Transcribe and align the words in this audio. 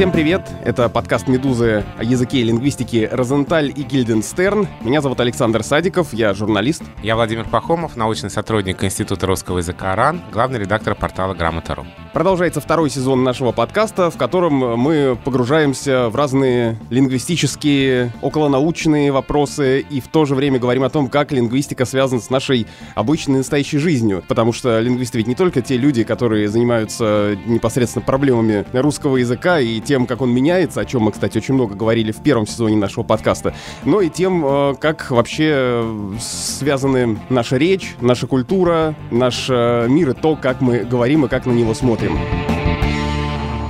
Всем 0.00 0.12
привет! 0.12 0.48
Это 0.64 0.88
подкаст 0.88 1.28
«Медузы» 1.28 1.84
о 1.98 2.04
языке 2.04 2.38
и 2.38 2.44
лингвистике 2.44 3.06
Розенталь 3.12 3.68
и 3.68 3.82
Гильденстерн. 3.82 4.66
Меня 4.80 5.02
зовут 5.02 5.20
Александр 5.20 5.62
Садиков, 5.62 6.14
я 6.14 6.32
журналист. 6.32 6.82
Я 7.02 7.16
Владимир 7.16 7.44
Пахомов, 7.44 7.96
научный 7.96 8.30
сотрудник 8.30 8.82
Института 8.82 9.26
русского 9.26 9.58
языка 9.58 9.94
РАН, 9.94 10.22
главный 10.32 10.58
редактор 10.58 10.94
портала 10.94 11.34
«Грамота.ру». 11.34 11.84
Продолжается 12.14 12.62
второй 12.62 12.88
сезон 12.88 13.22
нашего 13.22 13.52
подкаста, 13.52 14.10
в 14.10 14.16
котором 14.16 14.54
мы 14.54 15.18
погружаемся 15.22 16.08
в 16.08 16.16
разные 16.16 16.78
лингвистические, 16.88 18.10
околонаучные 18.22 19.12
вопросы 19.12 19.80
и 19.80 20.00
в 20.00 20.08
то 20.08 20.24
же 20.24 20.34
время 20.34 20.58
говорим 20.58 20.82
о 20.82 20.90
том, 20.90 21.08
как 21.08 21.30
лингвистика 21.30 21.84
связана 21.84 22.22
с 22.22 22.30
нашей 22.30 22.66
обычной 22.94 23.38
настоящей 23.38 23.78
жизнью. 23.78 24.24
Потому 24.26 24.52
что 24.54 24.80
лингвисты 24.80 25.18
ведь 25.18 25.26
не 25.28 25.34
только 25.34 25.60
те 25.60 25.76
люди, 25.76 26.04
которые 26.04 26.48
занимаются 26.48 27.36
непосредственно 27.44 28.04
проблемами 28.04 28.64
русского 28.72 29.18
языка 29.18 29.60
и 29.60 29.78
тем, 29.90 30.06
как 30.06 30.22
он 30.22 30.30
меняется, 30.30 30.80
о 30.80 30.84
чем 30.84 31.02
мы, 31.02 31.10
кстати, 31.10 31.36
очень 31.38 31.54
много 31.54 31.74
говорили 31.74 32.12
в 32.12 32.22
первом 32.22 32.46
сезоне 32.46 32.76
нашего 32.76 33.02
подкаста, 33.02 33.54
но 33.84 34.00
и 34.00 34.08
тем, 34.08 34.44
э, 34.46 34.74
как 34.78 35.10
вообще 35.10 35.84
связаны 36.20 37.18
наша 37.28 37.56
речь, 37.56 37.96
наша 38.00 38.28
культура, 38.28 38.94
наш 39.10 39.48
э, 39.50 39.88
мир 39.88 40.10
и 40.10 40.14
то, 40.14 40.36
как 40.36 40.60
мы 40.60 40.84
говорим 40.84 41.24
и 41.24 41.28
как 41.28 41.44
на 41.44 41.50
него 41.50 41.74
смотрим. 41.74 42.16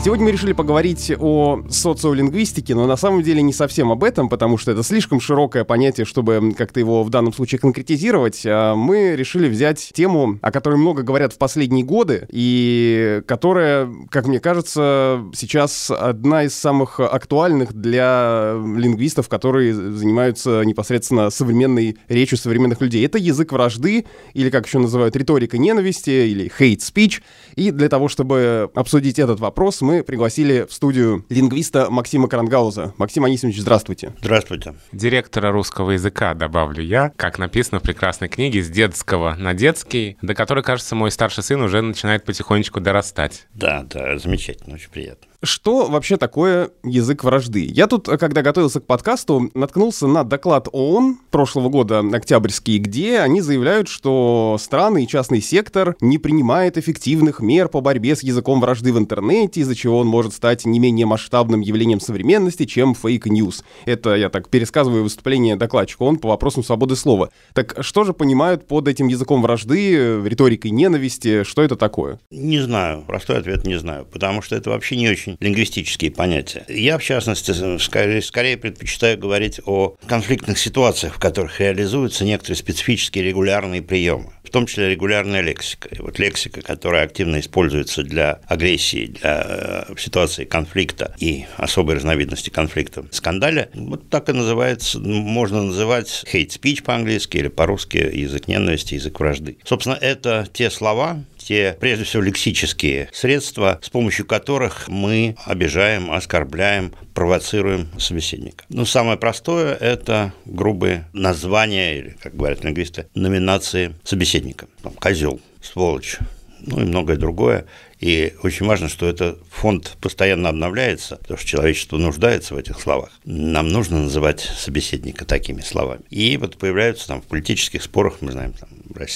Сегодня 0.03 0.25
мы 0.25 0.33
решили 0.33 0.55
поговорить 0.55 1.13
о 1.19 1.63
социолингвистике, 1.69 2.75
но 2.75 2.87
на 2.87 2.97
самом 2.97 3.23
деле 3.23 3.43
не 3.43 3.53
совсем 3.53 3.93
об 3.93 4.03
этом, 4.03 4.31
потому 4.31 4.57
что 4.57 4.73
это 4.73 4.83
слишком 4.83 5.21
широкое 5.21 5.65
понятие, 5.65 6.07
чтобы 6.07 6.55
как-то 6.57 6.81
его 6.81 7.03
в 7.03 7.11
данном 7.11 7.35
случае 7.35 7.59
конкретизировать. 7.59 8.41
А 8.47 8.75
мы 8.75 9.15
решили 9.15 9.47
взять 9.47 9.91
тему, 9.93 10.39
о 10.41 10.51
которой 10.53 10.77
много 10.77 11.03
говорят 11.03 11.35
в 11.35 11.39
последние 11.39 11.85
годы, 11.85 12.27
и 12.31 13.21
которая, 13.27 13.91
как 14.11 14.27
мне 14.27 14.41
кажется, 14.41 15.23
сейчас 15.35 15.91
одна 15.91 16.45
из 16.45 16.55
самых 16.55 16.99
актуальных 16.99 17.75
для 17.75 18.55
лингвистов, 18.55 19.29
которые 19.29 19.75
занимаются 19.75 20.63
непосредственно 20.65 21.29
современной 21.29 21.99
речью 22.09 22.39
современных 22.39 22.81
людей. 22.81 23.05
Это 23.05 23.19
язык 23.19 23.53
вражды, 23.53 24.07
или 24.33 24.49
как 24.49 24.67
еще 24.67 24.79
называют, 24.79 25.15
риторика 25.15 25.59
ненависти, 25.59 26.09
или 26.09 26.51
hate 26.59 26.79
speech. 26.79 27.21
И 27.55 27.71
для 27.71 27.91
того, 27.91 28.09
чтобы 28.09 28.71
обсудить 28.75 29.19
этот 29.19 29.41
вопрос, 29.41 29.83
мы 29.83 29.90
пригласили 30.03 30.67
в 30.69 30.73
студию 30.73 31.25
лингвиста 31.29 31.91
Максима 31.91 32.29
Кронгауза. 32.29 32.95
Максим 32.97 33.25
Анисимович, 33.25 33.61
здравствуйте. 33.61 34.15
Здравствуйте. 34.21 34.75
Директора 34.93 35.51
русского 35.53 35.93
языка, 35.93 36.35
добавлю 36.35 36.83
я, 36.83 37.13
как 37.17 37.39
написано 37.39 37.81
в 37.81 37.83
прекрасной 37.83 38.29
книге 38.29 38.63
«С 38.63 38.69
детского 38.69 39.35
на 39.35 39.55
детский», 39.55 40.17
до 40.23 40.35
которой, 40.35 40.63
кажется, 40.63 40.95
мой 40.95 41.11
старший 41.11 41.43
сын 41.43 41.61
уже 41.61 41.83
начинает 41.83 42.25
потихонечку 42.25 42.81
дорастать. 42.81 43.47
Да, 43.55 43.85
да, 43.89 44.19
замечательно, 44.19 44.75
очень 44.75 44.91
приятно. 44.91 45.30
Что 45.43 45.87
вообще 45.87 46.19
такое 46.19 46.71
язык 46.85 47.25
вражды? 47.25 47.65
Я 47.65 47.87
тут, 47.87 48.09
когда 48.09 48.43
готовился 48.43 48.81
к 48.81 48.85
подкасту, 48.85 49.51
наткнулся 49.55 50.07
на 50.07 50.23
доклад 50.23 50.69
ООН 50.71 51.17
прошлого 51.31 51.71
года, 51.71 52.01
октябрьский, 52.01 52.77
где 52.77 53.21
они 53.21 53.41
заявляют, 53.41 53.89
что 53.89 54.59
страны 54.61 55.05
и 55.05 55.09
частный 55.09 55.41
сектор 55.41 55.97
не 56.03 56.19
принимают 56.19 56.77
эффективных 56.77 57.41
мер 57.41 57.69
по 57.69 57.81
борьбе 57.81 58.17
с 58.17 58.23
языком 58.23 58.61
вражды 58.61 58.93
в 58.93 58.99
интернете, 58.99 59.63
из-за 59.63 59.75
чего 59.75 60.01
он 60.01 60.09
может 60.09 60.35
стать 60.35 60.67
не 60.67 60.79
менее 60.79 61.07
масштабным 61.07 61.63
явлением 61.63 62.01
современности, 62.01 62.67
чем 62.67 62.95
фейк-ньюс. 62.95 63.65
Это 63.87 64.17
я 64.17 64.29
так 64.29 64.51
пересказываю 64.51 65.05
выступление 65.05 65.57
докладчика 65.57 66.03
ООН 66.03 66.19
по 66.19 66.29
вопросам 66.29 66.63
свободы 66.63 66.97
слова. 66.97 67.31
Так 67.55 67.79
что 67.81 68.05
же 68.05 68.13
понимают 68.13 68.69
под 68.69 68.89
этим 68.89 69.09
языком 69.09 69.41
вражды, 69.41 70.21
риторикой 70.23 70.71
ненависти? 70.71 71.45
Что 71.45 71.63
это 71.63 71.77
такое? 71.77 72.21
Не 72.31 72.59
знаю. 72.59 73.05
Простой 73.07 73.39
ответ 73.39 73.67
не 73.67 73.77
знаю. 73.77 74.05
Потому 74.05 74.43
что 74.43 74.55
это 74.55 74.69
вообще 74.69 74.97
не 74.97 75.09
очень 75.09 75.30
очень 75.31 75.37
лингвистические 75.41 76.11
понятия. 76.11 76.65
Я, 76.69 76.99
в 76.99 77.03
частности, 77.03 77.79
скорее, 77.79 78.23
скорее 78.23 78.57
предпочитаю 78.57 79.19
говорить 79.19 79.61
о 79.65 79.97
конфликтных 80.07 80.59
ситуациях, 80.59 81.17
в 81.17 81.19
которых 81.19 81.61
реализуются 81.61 82.25
некоторые 82.25 82.57
специфические 82.57 83.25
регулярные 83.25 83.83
приемы 83.83 84.33
в 84.51 84.53
том 84.53 84.67
числе 84.67 84.91
регулярная 84.91 85.43
лексика. 85.43 85.89
И 85.91 86.01
вот 86.01 86.19
лексика, 86.19 86.61
которая 86.61 87.05
активно 87.05 87.39
используется 87.39 88.03
для 88.03 88.41
агрессии, 88.49 89.07
для 89.07 89.45
э, 89.89 89.95
ситуации 89.97 90.45
конфликта 90.45 91.15
и 91.21 91.47
особой 91.57 91.95
разновидности 91.95 92.51
конфликта, 92.51 93.05
скандаля, 93.13 93.71
вот 93.75 94.11
так 94.11 94.29
и 94.29 94.33
называется, 94.33 94.99
можно 94.99 95.63
называть 95.63 96.25
hate 96.33 96.49
speech 96.49 96.83
по-английски 96.83 97.37
или 97.37 97.47
по-русски 97.47 97.99
язык 97.99 98.49
ненависти, 98.49 98.95
язык 98.95 99.21
вражды. 99.21 99.57
Собственно, 99.65 99.95
это 99.95 100.49
те 100.53 100.69
слова, 100.69 101.23
те, 101.51 101.77
прежде 101.81 102.05
всего, 102.05 102.23
лексические 102.23 103.09
средства, 103.13 103.81
с 103.83 103.91
помощью 103.91 104.25
которых 104.25 104.87
мы 104.87 105.35
обижаем, 105.45 106.13
оскорбляем, 106.13 106.93
провоцируем 107.13 107.89
собеседника. 107.99 108.65
Ну, 108.69 108.85
самое 108.85 109.19
простое– 109.19 109.75
это 109.81 110.33
грубые 110.45 111.07
названия, 111.13 111.99
или, 111.99 112.17
как 112.23 112.37
говорят 112.37 112.63
лингвисты, 112.63 113.09
номинации 113.17 113.97
собеседника. 114.05 114.69
Там, 114.85 114.93
козел, 114.93 115.41
сволочь, 115.61 116.19
ну 116.61 116.83
и 116.83 116.85
многое 116.85 117.17
другое. 117.17 117.67
И 118.01 118.35
очень 118.43 118.67
важно, 118.67 118.89
что 118.89 119.07
этот 119.07 119.39
фонд 119.51 119.97
постоянно 120.01 120.49
обновляется, 120.49 121.17
потому 121.17 121.39
что 121.39 121.47
человечество 121.47 121.99
нуждается 121.99 122.55
в 122.55 122.57
этих 122.57 122.81
словах. 122.81 123.11
Нам 123.25 123.69
нужно 123.69 124.03
называть 124.03 124.41
собеседника 124.41 125.25
такими 125.27 125.61
словами. 125.61 126.03
И 126.09 126.37
вот 126.39 126.57
появляются 126.57 127.09
там 127.09 127.21
в 127.21 127.27
политических 127.27 127.83
спорах, 127.83 128.19
мы 128.23 128.33
знаем, 128.33 128.55
там, 128.55 128.71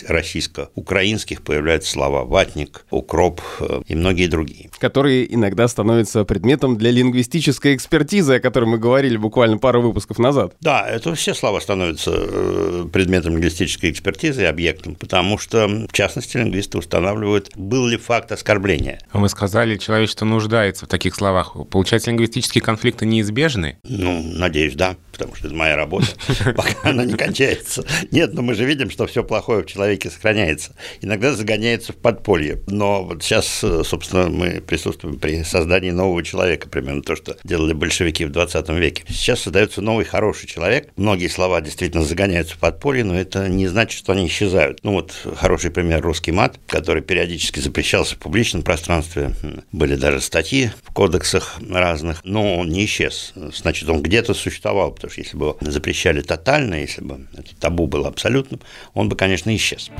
российско-украинских 0.06 1.42
появляются 1.42 1.92
слова 1.92 2.24
«ватник», 2.24 2.84
«укроп» 2.90 3.40
э, 3.60 3.82
и 3.86 3.94
многие 3.94 4.26
другие. 4.26 4.70
Которые 4.78 5.32
иногда 5.32 5.66
становятся 5.66 6.24
предметом 6.24 6.76
для 6.76 6.90
лингвистической 6.90 7.74
экспертизы, 7.74 8.34
о 8.34 8.40
которой 8.40 8.66
мы 8.66 8.78
говорили 8.78 9.16
буквально 9.16 9.58
пару 9.58 9.80
выпусков 9.82 10.18
назад. 10.18 10.54
Да, 10.60 10.86
это 10.86 11.14
все 11.14 11.34
слова 11.34 11.60
становятся 11.60 12.12
э, 12.14 12.86
предметом 12.92 13.32
лингвистической 13.32 13.90
экспертизы 13.90 14.42
и 14.42 14.46
объектом, 14.46 14.94
потому 14.94 15.38
что, 15.38 15.66
в 15.66 15.92
частности, 15.92 16.36
лингвисты 16.36 16.78
устанавливают, 16.78 17.50
был 17.56 17.86
ли 17.86 17.96
факт 17.96 18.30
оскорбления. 18.32 18.73
А 19.10 19.18
мы 19.18 19.28
сказали, 19.28 19.76
человечество 19.76 20.24
нуждается 20.24 20.86
в 20.86 20.88
таких 20.88 21.14
словах. 21.14 21.56
Получается, 21.70 22.10
лингвистические 22.10 22.62
конфликты 22.62 23.06
неизбежны? 23.06 23.78
Ну, 23.84 24.22
надеюсь, 24.22 24.74
да 24.74 24.96
потому 25.14 25.34
что 25.36 25.46
это 25.46 25.56
моя 25.56 25.76
работа, 25.76 26.06
пока 26.56 26.90
она 26.90 27.04
не 27.04 27.14
кончается. 27.14 27.84
Нет, 28.10 28.34
но 28.34 28.42
мы 28.42 28.54
же 28.54 28.64
видим, 28.64 28.90
что 28.90 29.06
все 29.06 29.22
плохое 29.22 29.62
в 29.62 29.66
человеке 29.66 30.10
сохраняется. 30.10 30.74
Иногда 31.00 31.32
загоняется 31.32 31.92
в 31.92 31.96
подполье. 31.96 32.60
Но 32.66 33.04
вот 33.04 33.22
сейчас, 33.22 33.64
собственно, 33.84 34.28
мы 34.28 34.60
присутствуем 34.60 35.18
при 35.18 35.44
создании 35.44 35.90
нового 35.90 36.22
человека, 36.22 36.68
примерно 36.68 37.02
то, 37.02 37.14
что 37.14 37.36
делали 37.44 37.72
большевики 37.72 38.24
в 38.24 38.30
20 38.30 38.68
веке. 38.70 39.04
Сейчас 39.08 39.40
создается 39.40 39.80
новый 39.80 40.04
хороший 40.04 40.48
человек. 40.48 40.90
Многие 40.96 41.28
слова 41.28 41.60
действительно 41.60 42.04
загоняются 42.04 42.56
в 42.56 42.58
подполье, 42.58 43.04
но 43.04 43.18
это 43.18 43.48
не 43.48 43.68
значит, 43.68 43.98
что 43.98 44.12
они 44.12 44.26
исчезают. 44.26 44.80
Ну 44.82 44.92
вот 44.92 45.14
хороший 45.36 45.70
пример 45.70 46.00
русский 46.02 46.32
мат, 46.32 46.58
который 46.66 47.02
периодически 47.02 47.60
запрещался 47.60 48.16
в 48.16 48.18
публичном 48.18 48.63
пространстве. 48.64 49.34
Были 49.72 49.96
даже 49.96 50.20
статьи 50.20 50.70
в 50.82 50.92
кодексах 50.92 51.56
разных, 51.70 52.20
но 52.24 52.56
он 52.58 52.68
не 52.68 52.84
исчез. 52.86 53.32
Значит, 53.34 53.88
он 53.88 54.02
где-то 54.02 54.34
существовал, 54.34 54.92
потому 54.92 55.10
что 55.10 55.20
если 55.20 55.36
бы 55.36 55.46
его 55.46 55.58
запрещали 55.60 56.20
тотально, 56.20 56.74
если 56.74 57.02
бы 57.02 57.26
это 57.34 57.54
табу 57.56 57.86
было 57.86 58.08
абсолютным, 58.08 58.60
он 58.94 59.08
бы, 59.08 59.16
конечно, 59.16 59.54
исчез. 59.54 59.90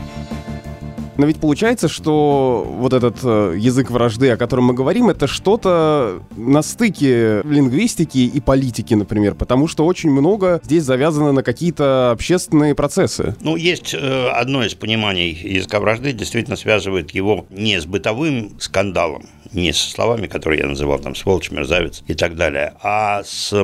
Но 1.16 1.26
ведь 1.26 1.38
получается, 1.38 1.88
что 1.88 2.66
вот 2.78 2.92
этот 2.92 3.19
э, 3.22 3.54
язык 3.58 3.91
вражды, 3.91 4.30
о 4.30 4.36
котором 4.36 4.64
мы 4.64 4.75
говорим, 4.75 5.10
это 5.10 5.26
что-то 5.26 6.22
на 6.36 6.62
стыке 6.62 7.42
лингвистики 7.44 8.19
и 8.19 8.41
политики, 8.41 8.94
например, 8.94 9.34
потому 9.34 9.69
что 9.69 9.86
очень 9.86 10.10
много 10.10 10.60
здесь 10.64 10.82
завязано 10.82 11.32
на 11.32 11.42
какие-то 11.42 12.10
общественные 12.10 12.75
процессы. 12.75 13.36
Ну, 13.41 13.56
есть 13.56 13.94
э, 13.94 14.28
одно 14.28 14.64
из 14.64 14.75
пониманий 14.75 15.32
языка 15.32 15.80
вражды, 15.80 16.12
действительно 16.12 16.56
связывает 16.56 17.12
его 17.12 17.46
не 17.50 17.81
с 17.81 17.86
бытовым 17.86 18.56
скандалом, 18.58 19.26
не 19.54 19.72
со 19.72 19.90
словами, 19.90 20.26
которые 20.26 20.60
я 20.60 20.66
называл, 20.66 20.98
там, 20.98 21.14
сволочь, 21.14 21.50
мерзавец 21.50 22.02
и 22.06 22.14
так 22.14 22.36
далее, 22.36 22.74
а 22.82 23.22
с 23.24 23.54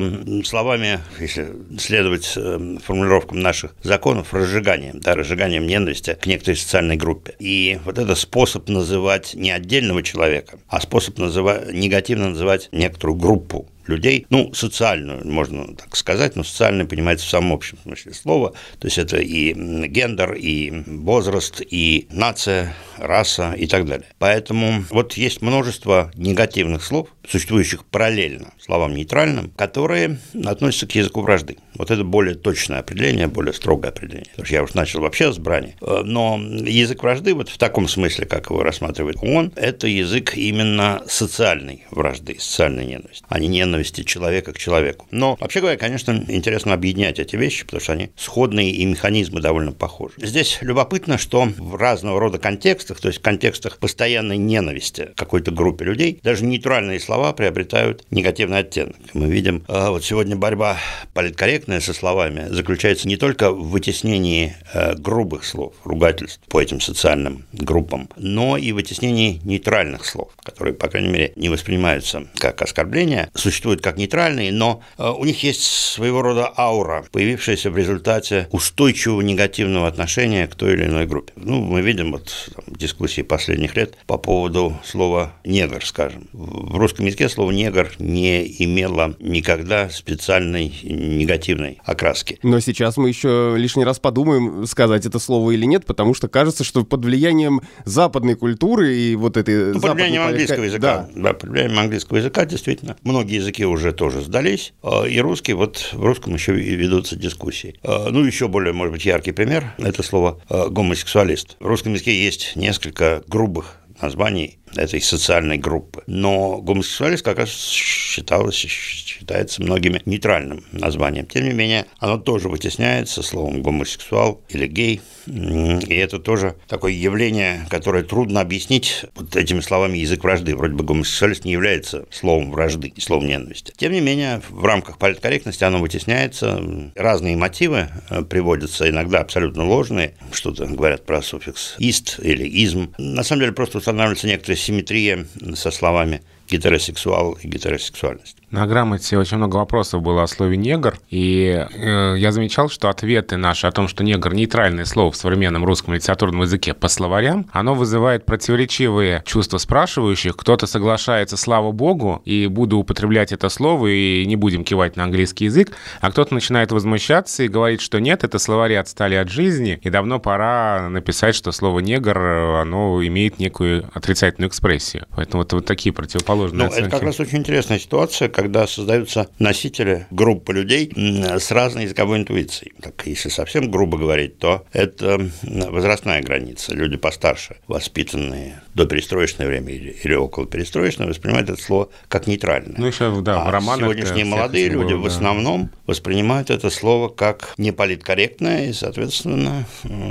словами, 0.45 0.99
если 1.19 1.53
следовать 1.77 2.33
э, 2.35 2.77
формулировкам 2.83 3.39
наших 3.39 3.75
законов, 3.83 4.33
разжиганием, 4.33 4.99
да, 4.99 5.15
разжиганием 5.15 5.65
ненависти 5.67 6.17
к 6.19 6.25
некоторой 6.25 6.57
социальной 6.57 6.95
группе. 6.95 7.35
И 7.39 7.79
вот 7.85 7.97
это 7.97 8.15
способ 8.15 8.69
называть 8.69 9.33
не 9.33 9.51
отдельного 9.51 10.03
человека, 10.03 10.59
а 10.67 10.81
способ 10.81 11.17
называть, 11.17 11.73
негативно 11.73 12.29
называть 12.29 12.69
некоторую 12.71 13.17
группу 13.17 13.67
людей, 13.87 14.25
ну, 14.29 14.53
социальную, 14.53 15.25
можно 15.27 15.75
так 15.75 15.95
сказать, 15.95 16.35
но 16.35 16.43
социальную 16.43 16.87
понимается 16.87 17.25
в 17.25 17.29
самом 17.29 17.53
общем 17.53 17.77
смысле 17.83 18.13
слова, 18.13 18.53
то 18.79 18.87
есть 18.87 18.97
это 18.97 19.17
и 19.17 19.53
гендер, 19.53 20.33
и 20.33 20.71
возраст, 20.85 21.61
и 21.67 22.07
нация, 22.11 22.75
раса 22.97 23.53
и 23.53 23.67
так 23.67 23.85
далее. 23.85 24.07
Поэтому 24.19 24.83
вот 24.89 25.13
есть 25.13 25.41
множество 25.41 26.11
негативных 26.15 26.83
слов, 26.83 27.09
существующих 27.27 27.85
параллельно 27.85 28.53
словам 28.59 28.95
нейтральным, 28.95 29.51
которые 29.51 30.19
относятся 30.45 30.87
к 30.87 30.95
языку 30.95 31.21
вражды. 31.21 31.57
Вот 31.75 31.91
это 31.91 32.03
более 32.03 32.35
точное 32.35 32.79
определение, 32.79 33.27
более 33.27 33.53
строгое 33.53 33.91
определение. 33.91 34.29
Потому 34.31 34.45
что 34.45 34.55
я 34.55 34.63
уже 34.63 34.75
начал 34.75 35.01
вообще 35.01 35.31
с 35.31 35.37
брани. 35.37 35.75
Э, 35.81 36.01
но 36.03 36.39
язык 36.39 37.03
вражды, 37.03 37.33
вот 37.33 37.49
в 37.49 37.57
таком 37.57 37.87
смысле, 37.87 38.25
как 38.25 38.49
его 38.49 38.63
рассматривает 38.63 39.17
он, 39.21 39.51
это 39.55 39.87
язык 39.87 40.35
именно 40.35 41.01
социальной 41.07 41.85
вражды, 41.91 42.37
социальной 42.39 42.85
ненависти, 42.85 43.23
а 43.27 43.39
не 43.39 43.47
ненависти 43.47 44.03
человека 44.03 44.53
к 44.53 44.57
человеку. 44.57 45.07
Но, 45.11 45.37
вообще 45.39 45.59
говоря, 45.59 45.77
конечно, 45.77 46.23
интересно 46.27 46.73
объединять 46.73 47.19
эти 47.19 47.35
вещи, 47.35 47.65
потому 47.65 47.81
что 47.81 47.93
они 47.93 48.11
сходные 48.15 48.71
и 48.71 48.85
механизмы 48.85 49.41
довольно 49.41 49.71
похожи. 49.71 50.15
Здесь 50.17 50.57
любопытно, 50.61 51.17
что 51.17 51.43
в 51.57 51.75
разного 51.75 52.19
рода 52.19 52.37
контекстах, 52.37 52.99
то 52.99 53.07
есть 53.07 53.19
в 53.19 53.21
контекстах 53.21 53.77
постоянной 53.77 54.37
ненависти 54.37 55.09
какой-то 55.15 55.51
группе 55.51 55.85
людей, 55.85 56.19
даже 56.23 56.45
нейтральные 56.45 56.99
слова 56.99 57.10
приобретают 57.33 58.05
негативный 58.11 58.59
оттенок. 58.59 58.95
Мы 59.13 59.29
видим, 59.29 59.63
э, 59.67 59.89
вот 59.89 60.03
сегодня 60.03 60.35
борьба 60.35 60.77
политкорректная 61.13 61.79
со 61.79 61.93
словами 61.93 62.47
заключается 62.49 63.07
не 63.07 63.17
только 63.17 63.51
в 63.51 63.69
вытеснении 63.69 64.55
э, 64.73 64.95
грубых 64.95 65.45
слов, 65.45 65.73
ругательств 65.83 66.41
по 66.47 66.61
этим 66.61 66.79
социальным 66.79 67.45
группам, 67.53 68.09
но 68.15 68.57
и 68.57 68.71
в 68.71 68.75
вытеснении 68.75 69.41
нейтральных 69.43 70.05
слов, 70.05 70.31
которые, 70.43 70.73
по 70.73 70.87
крайней 70.87 71.09
мере, 71.09 71.33
не 71.35 71.49
воспринимаются 71.49 72.27
как 72.37 72.61
оскорбления, 72.61 73.29
существуют 73.35 73.81
как 73.81 73.97
нейтральные, 73.97 74.51
но 74.51 74.81
э, 74.97 75.09
у 75.09 75.25
них 75.25 75.43
есть 75.43 75.63
своего 75.63 76.21
рода 76.21 76.51
аура, 76.57 77.05
появившаяся 77.11 77.69
в 77.69 77.77
результате 77.77 78.47
устойчивого 78.51 79.21
негативного 79.21 79.87
отношения 79.87 80.47
к 80.47 80.55
той 80.55 80.73
или 80.73 80.85
иной 80.85 81.05
группе. 81.05 81.33
Ну, 81.35 81.61
мы 81.61 81.81
видим 81.81 82.11
вот 82.13 82.51
там, 82.55 82.65
дискуссии 82.75 83.21
последних 83.21 83.75
лет 83.75 83.95
по 84.07 84.17
поводу 84.17 84.79
слова 84.83 85.33
«негр», 85.43 85.83
скажем. 85.85 86.27
В 86.31 86.77
русском 86.77 87.00
языке 87.07 87.29
слово 87.29 87.51
«негр» 87.51 87.91
не 87.99 88.45
имело 88.63 89.15
никогда 89.19 89.89
специальной 89.89 90.73
негативной 90.83 91.79
окраски. 91.83 92.39
Но 92.43 92.59
сейчас 92.59 92.97
мы 92.97 93.09
еще 93.09 93.55
лишний 93.57 93.83
раз 93.83 93.99
подумаем, 93.99 94.65
сказать 94.65 95.05
это 95.05 95.19
слово 95.19 95.51
или 95.51 95.65
нет, 95.65 95.85
потому 95.85 96.13
что 96.13 96.27
кажется, 96.27 96.63
что 96.63 96.83
под 96.83 97.05
влиянием 97.05 97.61
западной 97.85 98.35
культуры 98.35 98.95
и 98.95 99.15
вот 99.15 99.37
этой... 99.37 99.73
Ну, 99.73 99.81
под 99.81 99.93
влиянием 99.93 100.23
английского 100.23 100.63
языка. 100.63 101.09
Да. 101.15 101.21
да, 101.21 101.33
под 101.33 101.49
влиянием 101.49 101.79
английского 101.79 102.17
языка, 102.17 102.45
действительно. 102.45 102.97
Многие 103.03 103.35
языки 103.35 103.65
уже 103.65 103.91
тоже 103.91 104.21
сдались, 104.21 104.73
а, 104.83 105.03
и 105.03 105.19
русский, 105.19 105.53
вот 105.53 105.89
в 105.93 106.03
русском 106.03 106.33
еще 106.33 106.59
и 106.59 106.75
ведутся 106.75 107.15
дискуссии. 107.15 107.75
А, 107.83 108.09
ну, 108.09 108.23
еще 108.23 108.47
более, 108.47 108.73
может 108.73 108.93
быть, 108.93 109.05
яркий 109.05 109.31
пример– 109.31 109.73
это 109.77 110.03
слово 110.03 110.41
а, 110.49 110.69
«гомосексуалист». 110.69 111.57
В 111.59 111.65
русском 111.65 111.93
языке 111.93 112.13
есть 112.13 112.55
несколько 112.55 113.23
грубых 113.27 113.77
названий 114.01 114.57
этой 114.75 115.01
социальной 115.01 115.57
группы. 115.57 116.03
Но 116.07 116.61
гомосексуализм 116.61 117.23
как 117.25 117.39
раз 117.39 117.49
считалось, 117.49 118.55
считается 118.55 119.61
многими 119.61 120.01
нейтральным 120.05 120.63
названием. 120.71 121.25
Тем 121.25 121.45
не 121.45 121.53
менее, 121.53 121.85
оно 121.99 122.17
тоже 122.17 122.49
вытесняется 122.49 123.21
словом 123.21 123.61
гомосексуал 123.61 124.41
или 124.49 124.67
гей. 124.67 125.01
И 125.27 125.93
это 125.93 126.19
тоже 126.19 126.55
такое 126.67 126.93
явление, 126.93 127.65
которое 127.69 128.03
трудно 128.03 128.41
объяснить 128.41 129.05
вот 129.15 129.35
этими 129.35 129.59
словами 129.59 129.97
язык 129.97 130.23
вражды. 130.23 130.55
Вроде 130.55 130.73
бы 130.73 130.83
гомосексуалист 130.83 131.45
не 131.45 131.51
является 131.51 132.05
словом 132.09 132.51
вражды 132.51 132.91
словом 133.11 133.27
ненависти. 133.27 133.73
Тем 133.75 133.91
не 133.91 133.99
менее, 133.99 134.41
в 134.49 134.63
рамках 134.63 134.97
политкорректности 134.97 135.63
оно 135.63 135.79
вытесняется. 135.79 136.61
Разные 136.95 137.35
мотивы 137.35 137.89
э, 138.09 138.21
приводятся, 138.21 138.89
иногда 138.89 139.19
абсолютно 139.19 139.67
ложные. 139.67 140.13
Что-то 140.31 140.65
говорят 140.65 141.05
про 141.05 141.21
суффикс 141.21 141.75
«ист» 141.79 142.19
или 142.21 142.47
«изм». 142.63 142.93
На 142.97 143.23
самом 143.23 143.41
деле 143.41 143.51
просто 143.51 143.79
устанавливаются 143.79 144.27
некоторые 144.27 144.57
симметрия 144.61 145.25
со 145.55 145.71
словами 145.71 146.21
гетеросексуал 146.49 147.33
и 147.33 147.47
гетеросексуальность. 147.47 148.40
На 148.51 148.67
грамоте 148.67 149.17
очень 149.17 149.37
много 149.37 149.55
вопросов 149.55 150.01
было 150.01 150.23
о 150.23 150.27
слове 150.27 150.57
«негр», 150.57 150.95
и 151.09 151.65
э, 151.71 152.15
я 152.17 152.33
замечал, 152.33 152.67
что 152.67 152.89
ответы 152.89 153.37
наши 153.37 153.65
о 153.65 153.71
том, 153.71 153.87
что 153.87 154.03
«негр»— 154.03 154.33
нейтральное 154.35 154.83
слово 154.83 155.11
в 155.11 155.15
современном 155.15 155.63
русском 155.63 155.93
литературном 155.93 156.41
языке 156.41 156.73
по 156.73 156.89
словарям, 156.89 157.49
оно 157.53 157.73
вызывает 157.73 158.25
противоречивые 158.25 159.23
чувства 159.25 159.57
спрашивающих. 159.57 160.35
Кто-то 160.35 160.67
соглашается, 160.67 161.37
слава 161.37 161.71
богу, 161.71 162.21
и 162.25 162.47
буду 162.47 162.77
употреблять 162.77 163.31
это 163.31 163.47
слово, 163.47 163.87
и 163.87 164.25
не 164.25 164.35
будем 164.35 164.65
кивать 164.65 164.97
на 164.97 165.05
английский 165.05 165.45
язык, 165.45 165.71
а 166.01 166.11
кто-то 166.11 166.33
начинает 166.33 166.73
возмущаться 166.73 167.43
и 167.43 167.47
говорит, 167.47 167.79
что 167.79 168.01
нет, 168.01 168.25
это 168.25 168.37
словари 168.37 168.73
отстали 168.73 169.15
от 169.15 169.29
жизни, 169.29 169.79
и 169.81 169.89
давно 169.89 170.19
пора 170.19 170.89
написать, 170.89 171.35
что 171.35 171.53
слово 171.53 171.79
«негр», 171.79 172.17
оно 172.17 173.01
имеет 173.07 173.39
некую 173.39 173.89
отрицательную 173.93 174.49
экспрессию. 174.49 175.05
Поэтому 175.15 175.43
вот, 175.43 175.53
вот 175.53 175.65
такие 175.65 175.93
противоположные 175.93 176.67
ну. 176.67 176.75
Это 176.75 176.89
как 176.89 177.03
раз 177.03 177.17
очень 177.21 177.37
интересная 177.37 177.79
ситуация, 177.79 178.27
когда 178.41 178.65
создаются 178.65 179.29
носители, 179.37 180.07
группы 180.09 180.51
людей 180.51 180.91
с 180.95 181.51
разной 181.51 181.83
языковой 181.83 182.17
интуицией. 182.17 182.73
Так, 182.81 183.05
если 183.05 183.29
совсем 183.29 183.69
грубо 183.69 183.99
говорить, 183.99 184.39
то 184.39 184.65
это 184.73 185.29
возрастная 185.43 186.23
граница. 186.23 186.73
Люди 186.73 186.97
постарше, 186.97 187.57
воспитанные 187.67 188.63
до 188.73 188.85
перестроечное 188.85 189.45
время 189.45 189.71
или, 189.73 189.91
или 190.03 190.15
около 190.15 190.47
перестроечного, 190.47 191.09
воспринимают 191.09 191.49
это 191.49 191.61
слово 191.61 191.89
как 192.07 192.25
нейтральное. 192.25 192.75
Ну, 192.79 192.87
еще, 192.87 193.21
да, 193.21 193.43
а 193.43 193.51
романах 193.51 193.81
сегодняшние 193.81 194.25
молодые 194.25 194.69
люди 194.69 194.93
было, 194.93 195.03
в 195.03 195.05
основном 195.05 195.69
воспринимают 195.85 196.49
это 196.49 196.71
слово 196.71 197.09
как 197.09 197.53
неполиткорректное 197.57 198.69
и, 198.69 198.73
соответственно, 198.73 199.65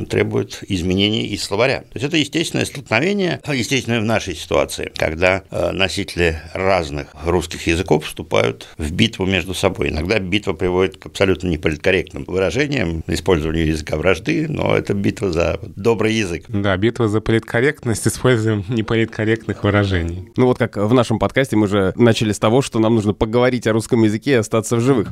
требуют 0.08 0.62
изменений 0.68 1.26
из 1.26 1.42
словаря. 1.42 1.80
То 1.80 1.94
есть 1.94 2.06
это 2.06 2.16
естественное 2.16 2.64
столкновение, 2.64 3.40
естественное 3.52 4.00
в 4.00 4.04
нашей 4.04 4.36
ситуации, 4.36 4.92
когда 4.94 5.42
э, 5.50 5.72
носители 5.72 6.40
разных 6.54 7.08
русских 7.24 7.66
языков 7.66 8.08
вступают 8.20 8.68
в 8.76 8.92
битву 8.92 9.24
между 9.24 9.54
собой. 9.54 9.88
Иногда 9.88 10.18
битва 10.18 10.52
приводит 10.52 10.98
к 10.98 11.06
абсолютно 11.06 11.48
неполиткорректным 11.48 12.24
выражениям, 12.26 13.02
использованию 13.06 13.66
языка 13.66 13.96
вражды, 13.96 14.46
но 14.46 14.76
это 14.76 14.92
битва 14.92 15.32
за 15.32 15.58
добрый 15.76 16.12
язык. 16.12 16.44
Да, 16.48 16.76
битва 16.76 17.08
за 17.08 17.22
политкорректность, 17.22 18.06
используем 18.06 18.64
неполиткорректных 18.68 19.64
выражений. 19.64 20.30
Ну 20.36 20.46
вот 20.46 20.58
как 20.58 20.76
в 20.76 20.92
нашем 20.92 21.18
подкасте 21.18 21.56
мы 21.56 21.66
же 21.66 21.94
начали 21.96 22.32
с 22.32 22.38
того, 22.38 22.60
что 22.60 22.78
нам 22.78 22.94
нужно 22.94 23.14
поговорить 23.14 23.66
о 23.66 23.72
русском 23.72 24.02
языке 24.04 24.32
и 24.32 24.34
остаться 24.34 24.76
в 24.76 24.80
живых 24.80 25.08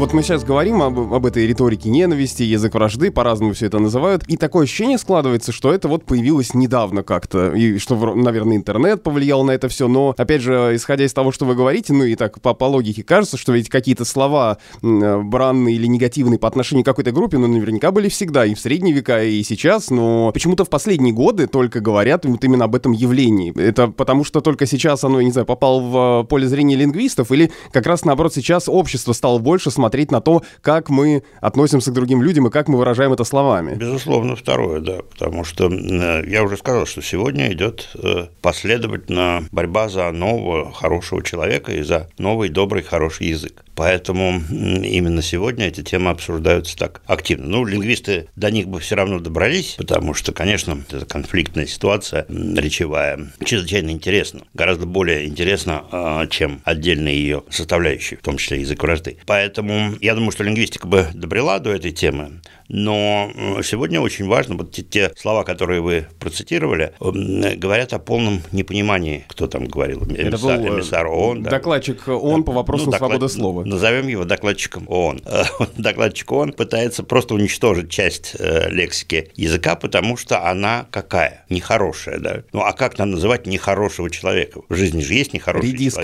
вот 0.00 0.14
мы 0.14 0.22
сейчас 0.22 0.44
говорим 0.44 0.80
об, 0.80 0.98
об 1.12 1.26
этой 1.26 1.46
риторике 1.46 1.90
ненависти, 1.90 2.42
язык 2.42 2.72
вражды, 2.72 3.10
по-разному 3.10 3.52
все 3.52 3.66
это 3.66 3.78
называют, 3.78 4.24
и 4.28 4.38
такое 4.38 4.64
ощущение 4.64 4.96
складывается, 4.96 5.52
что 5.52 5.74
это 5.74 5.88
вот 5.88 6.06
появилось 6.06 6.54
недавно 6.54 7.02
как-то, 7.02 7.52
и 7.52 7.76
что, 7.76 8.14
наверное, 8.14 8.56
интернет 8.56 9.02
повлиял 9.02 9.44
на 9.44 9.50
это 9.50 9.68
все, 9.68 9.88
но, 9.88 10.14
опять 10.16 10.40
же, 10.40 10.72
исходя 10.74 11.04
из 11.04 11.12
того, 11.12 11.32
что 11.32 11.44
вы 11.44 11.54
говорите, 11.54 11.92
ну 11.92 12.04
и 12.04 12.16
так 12.16 12.40
по, 12.40 12.54
по 12.54 12.64
логике 12.64 13.02
кажется, 13.02 13.36
что 13.36 13.52
ведь 13.52 13.68
какие-то 13.68 14.06
слова 14.06 14.56
бранные 14.80 15.76
или 15.76 15.86
негативные 15.86 16.38
по 16.38 16.48
отношению 16.48 16.82
к 16.82 16.86
какой-то 16.86 17.12
группе, 17.12 17.36
ну, 17.36 17.46
наверняка 17.46 17.90
были 17.90 18.08
всегда, 18.08 18.46
и 18.46 18.54
в 18.54 18.60
средние 18.60 18.94
века, 18.94 19.22
и 19.22 19.42
сейчас, 19.42 19.90
но 19.90 20.32
почему-то 20.32 20.64
в 20.64 20.70
последние 20.70 21.12
годы 21.12 21.46
только 21.46 21.80
говорят 21.80 22.24
вот 22.24 22.42
именно 22.42 22.64
об 22.64 22.74
этом 22.74 22.92
явлении. 22.92 23.52
Это 23.54 23.88
потому 23.88 24.24
что 24.24 24.40
только 24.40 24.64
сейчас 24.64 25.04
оно, 25.04 25.20
не 25.20 25.30
знаю, 25.30 25.44
попало 25.44 26.22
в 26.22 26.26
поле 26.26 26.48
зрения 26.48 26.76
лингвистов, 26.76 27.30
или 27.32 27.52
как 27.70 27.84
раз 27.84 28.06
наоборот 28.06 28.32
сейчас 28.32 28.66
общество 28.66 29.12
стало 29.12 29.38
больше 29.38 29.70
смотреть 29.70 29.89
смотреть 29.90 30.12
на 30.12 30.20
то, 30.20 30.42
как 30.62 30.88
мы 30.88 31.24
относимся 31.40 31.90
к 31.90 31.94
другим 31.94 32.22
людям 32.22 32.46
и 32.46 32.50
как 32.50 32.68
мы 32.68 32.78
выражаем 32.78 33.12
это 33.12 33.24
словами. 33.24 33.74
Безусловно, 33.74 34.36
второе, 34.36 34.80
да, 34.80 34.98
потому 35.10 35.42
что 35.42 35.68
э, 35.68 36.22
я 36.28 36.44
уже 36.44 36.56
сказал, 36.56 36.86
что 36.86 37.02
сегодня 37.02 37.52
идет 37.52 37.88
э, 37.94 38.26
последовательно 38.40 39.44
борьба 39.50 39.88
за 39.88 40.12
нового 40.12 40.72
хорошего 40.72 41.24
человека 41.24 41.72
и 41.72 41.82
за 41.82 42.08
новый 42.18 42.50
добрый 42.50 42.84
хороший 42.84 43.26
язык. 43.26 43.64
Поэтому 43.80 44.42
именно 44.50 45.22
сегодня 45.22 45.68
эти 45.68 45.82
темы 45.82 46.10
обсуждаются 46.10 46.76
так 46.76 47.00
активно. 47.06 47.46
Ну, 47.46 47.64
лингвисты 47.64 48.26
до 48.36 48.50
них 48.50 48.68
бы 48.68 48.78
все 48.78 48.94
равно 48.94 49.20
добрались, 49.20 49.76
потому 49.78 50.12
что, 50.12 50.32
конечно, 50.32 50.82
это 50.90 51.06
конфликтная 51.06 51.64
ситуация 51.64 52.26
речевая, 52.28 53.32
чрезвычайно 53.42 53.88
интересна. 53.88 54.42
Гораздо 54.52 54.84
более 54.84 55.26
интересна, 55.26 55.82
а, 55.90 56.26
чем 56.26 56.60
отдельные 56.64 57.16
ее 57.16 57.42
составляющие, 57.48 58.18
в 58.18 58.22
том 58.22 58.36
числе 58.36 58.60
язык 58.60 58.82
вражды. 58.82 59.16
Поэтому 59.24 59.79
я 60.00 60.14
думаю, 60.14 60.32
что 60.32 60.44
лингвистика 60.44 60.86
бы 60.86 61.08
добрела 61.14 61.58
до 61.58 61.70
этой 61.70 61.92
темы, 61.92 62.40
но 62.68 63.32
сегодня 63.64 64.00
очень 64.00 64.28
важно, 64.28 64.54
вот 64.54 64.70
те, 64.70 64.82
те 64.82 65.12
слова, 65.16 65.42
которые 65.42 65.80
вы 65.80 66.06
процитировали, 66.20 66.92
говорят 67.00 67.92
о 67.92 67.98
полном 67.98 68.42
непонимании, 68.52 69.24
кто 69.28 69.48
там 69.48 69.66
говорил, 69.66 70.04
эмиссар, 70.04 70.26
Это 70.26 70.38
был 70.38 70.50
эмиссар 70.50 71.06
ООН. 71.06 71.42
Докладчик 71.42 72.02
да. 72.06 72.14
ООН 72.14 72.44
по 72.44 72.52
вопросу 72.52 72.86
ну, 72.86 72.92
доклад... 72.92 73.10
свободы 73.10 73.32
слова. 73.32 73.64
Назовем 73.64 74.06
его 74.06 74.24
докладчиком 74.24 74.84
ООН. 74.88 75.22
Докладчик 75.76 76.30
ООН 76.30 76.52
пытается 76.52 77.02
просто 77.02 77.34
уничтожить 77.34 77.90
часть 77.90 78.36
э, 78.38 78.70
лексики 78.70 79.30
языка, 79.34 79.74
потому 79.74 80.16
что 80.16 80.48
она 80.48 80.86
какая? 80.90 81.44
Нехорошая, 81.48 82.18
да? 82.18 82.42
Ну, 82.52 82.60
а 82.60 82.72
как 82.72 82.98
нам 82.98 83.10
называть 83.10 83.46
нехорошего 83.46 84.10
человека? 84.10 84.60
В 84.68 84.76
жизни 84.76 85.00
же 85.00 85.14
есть 85.14 85.32
нехороший 85.32 85.72
Редиска. 85.72 86.02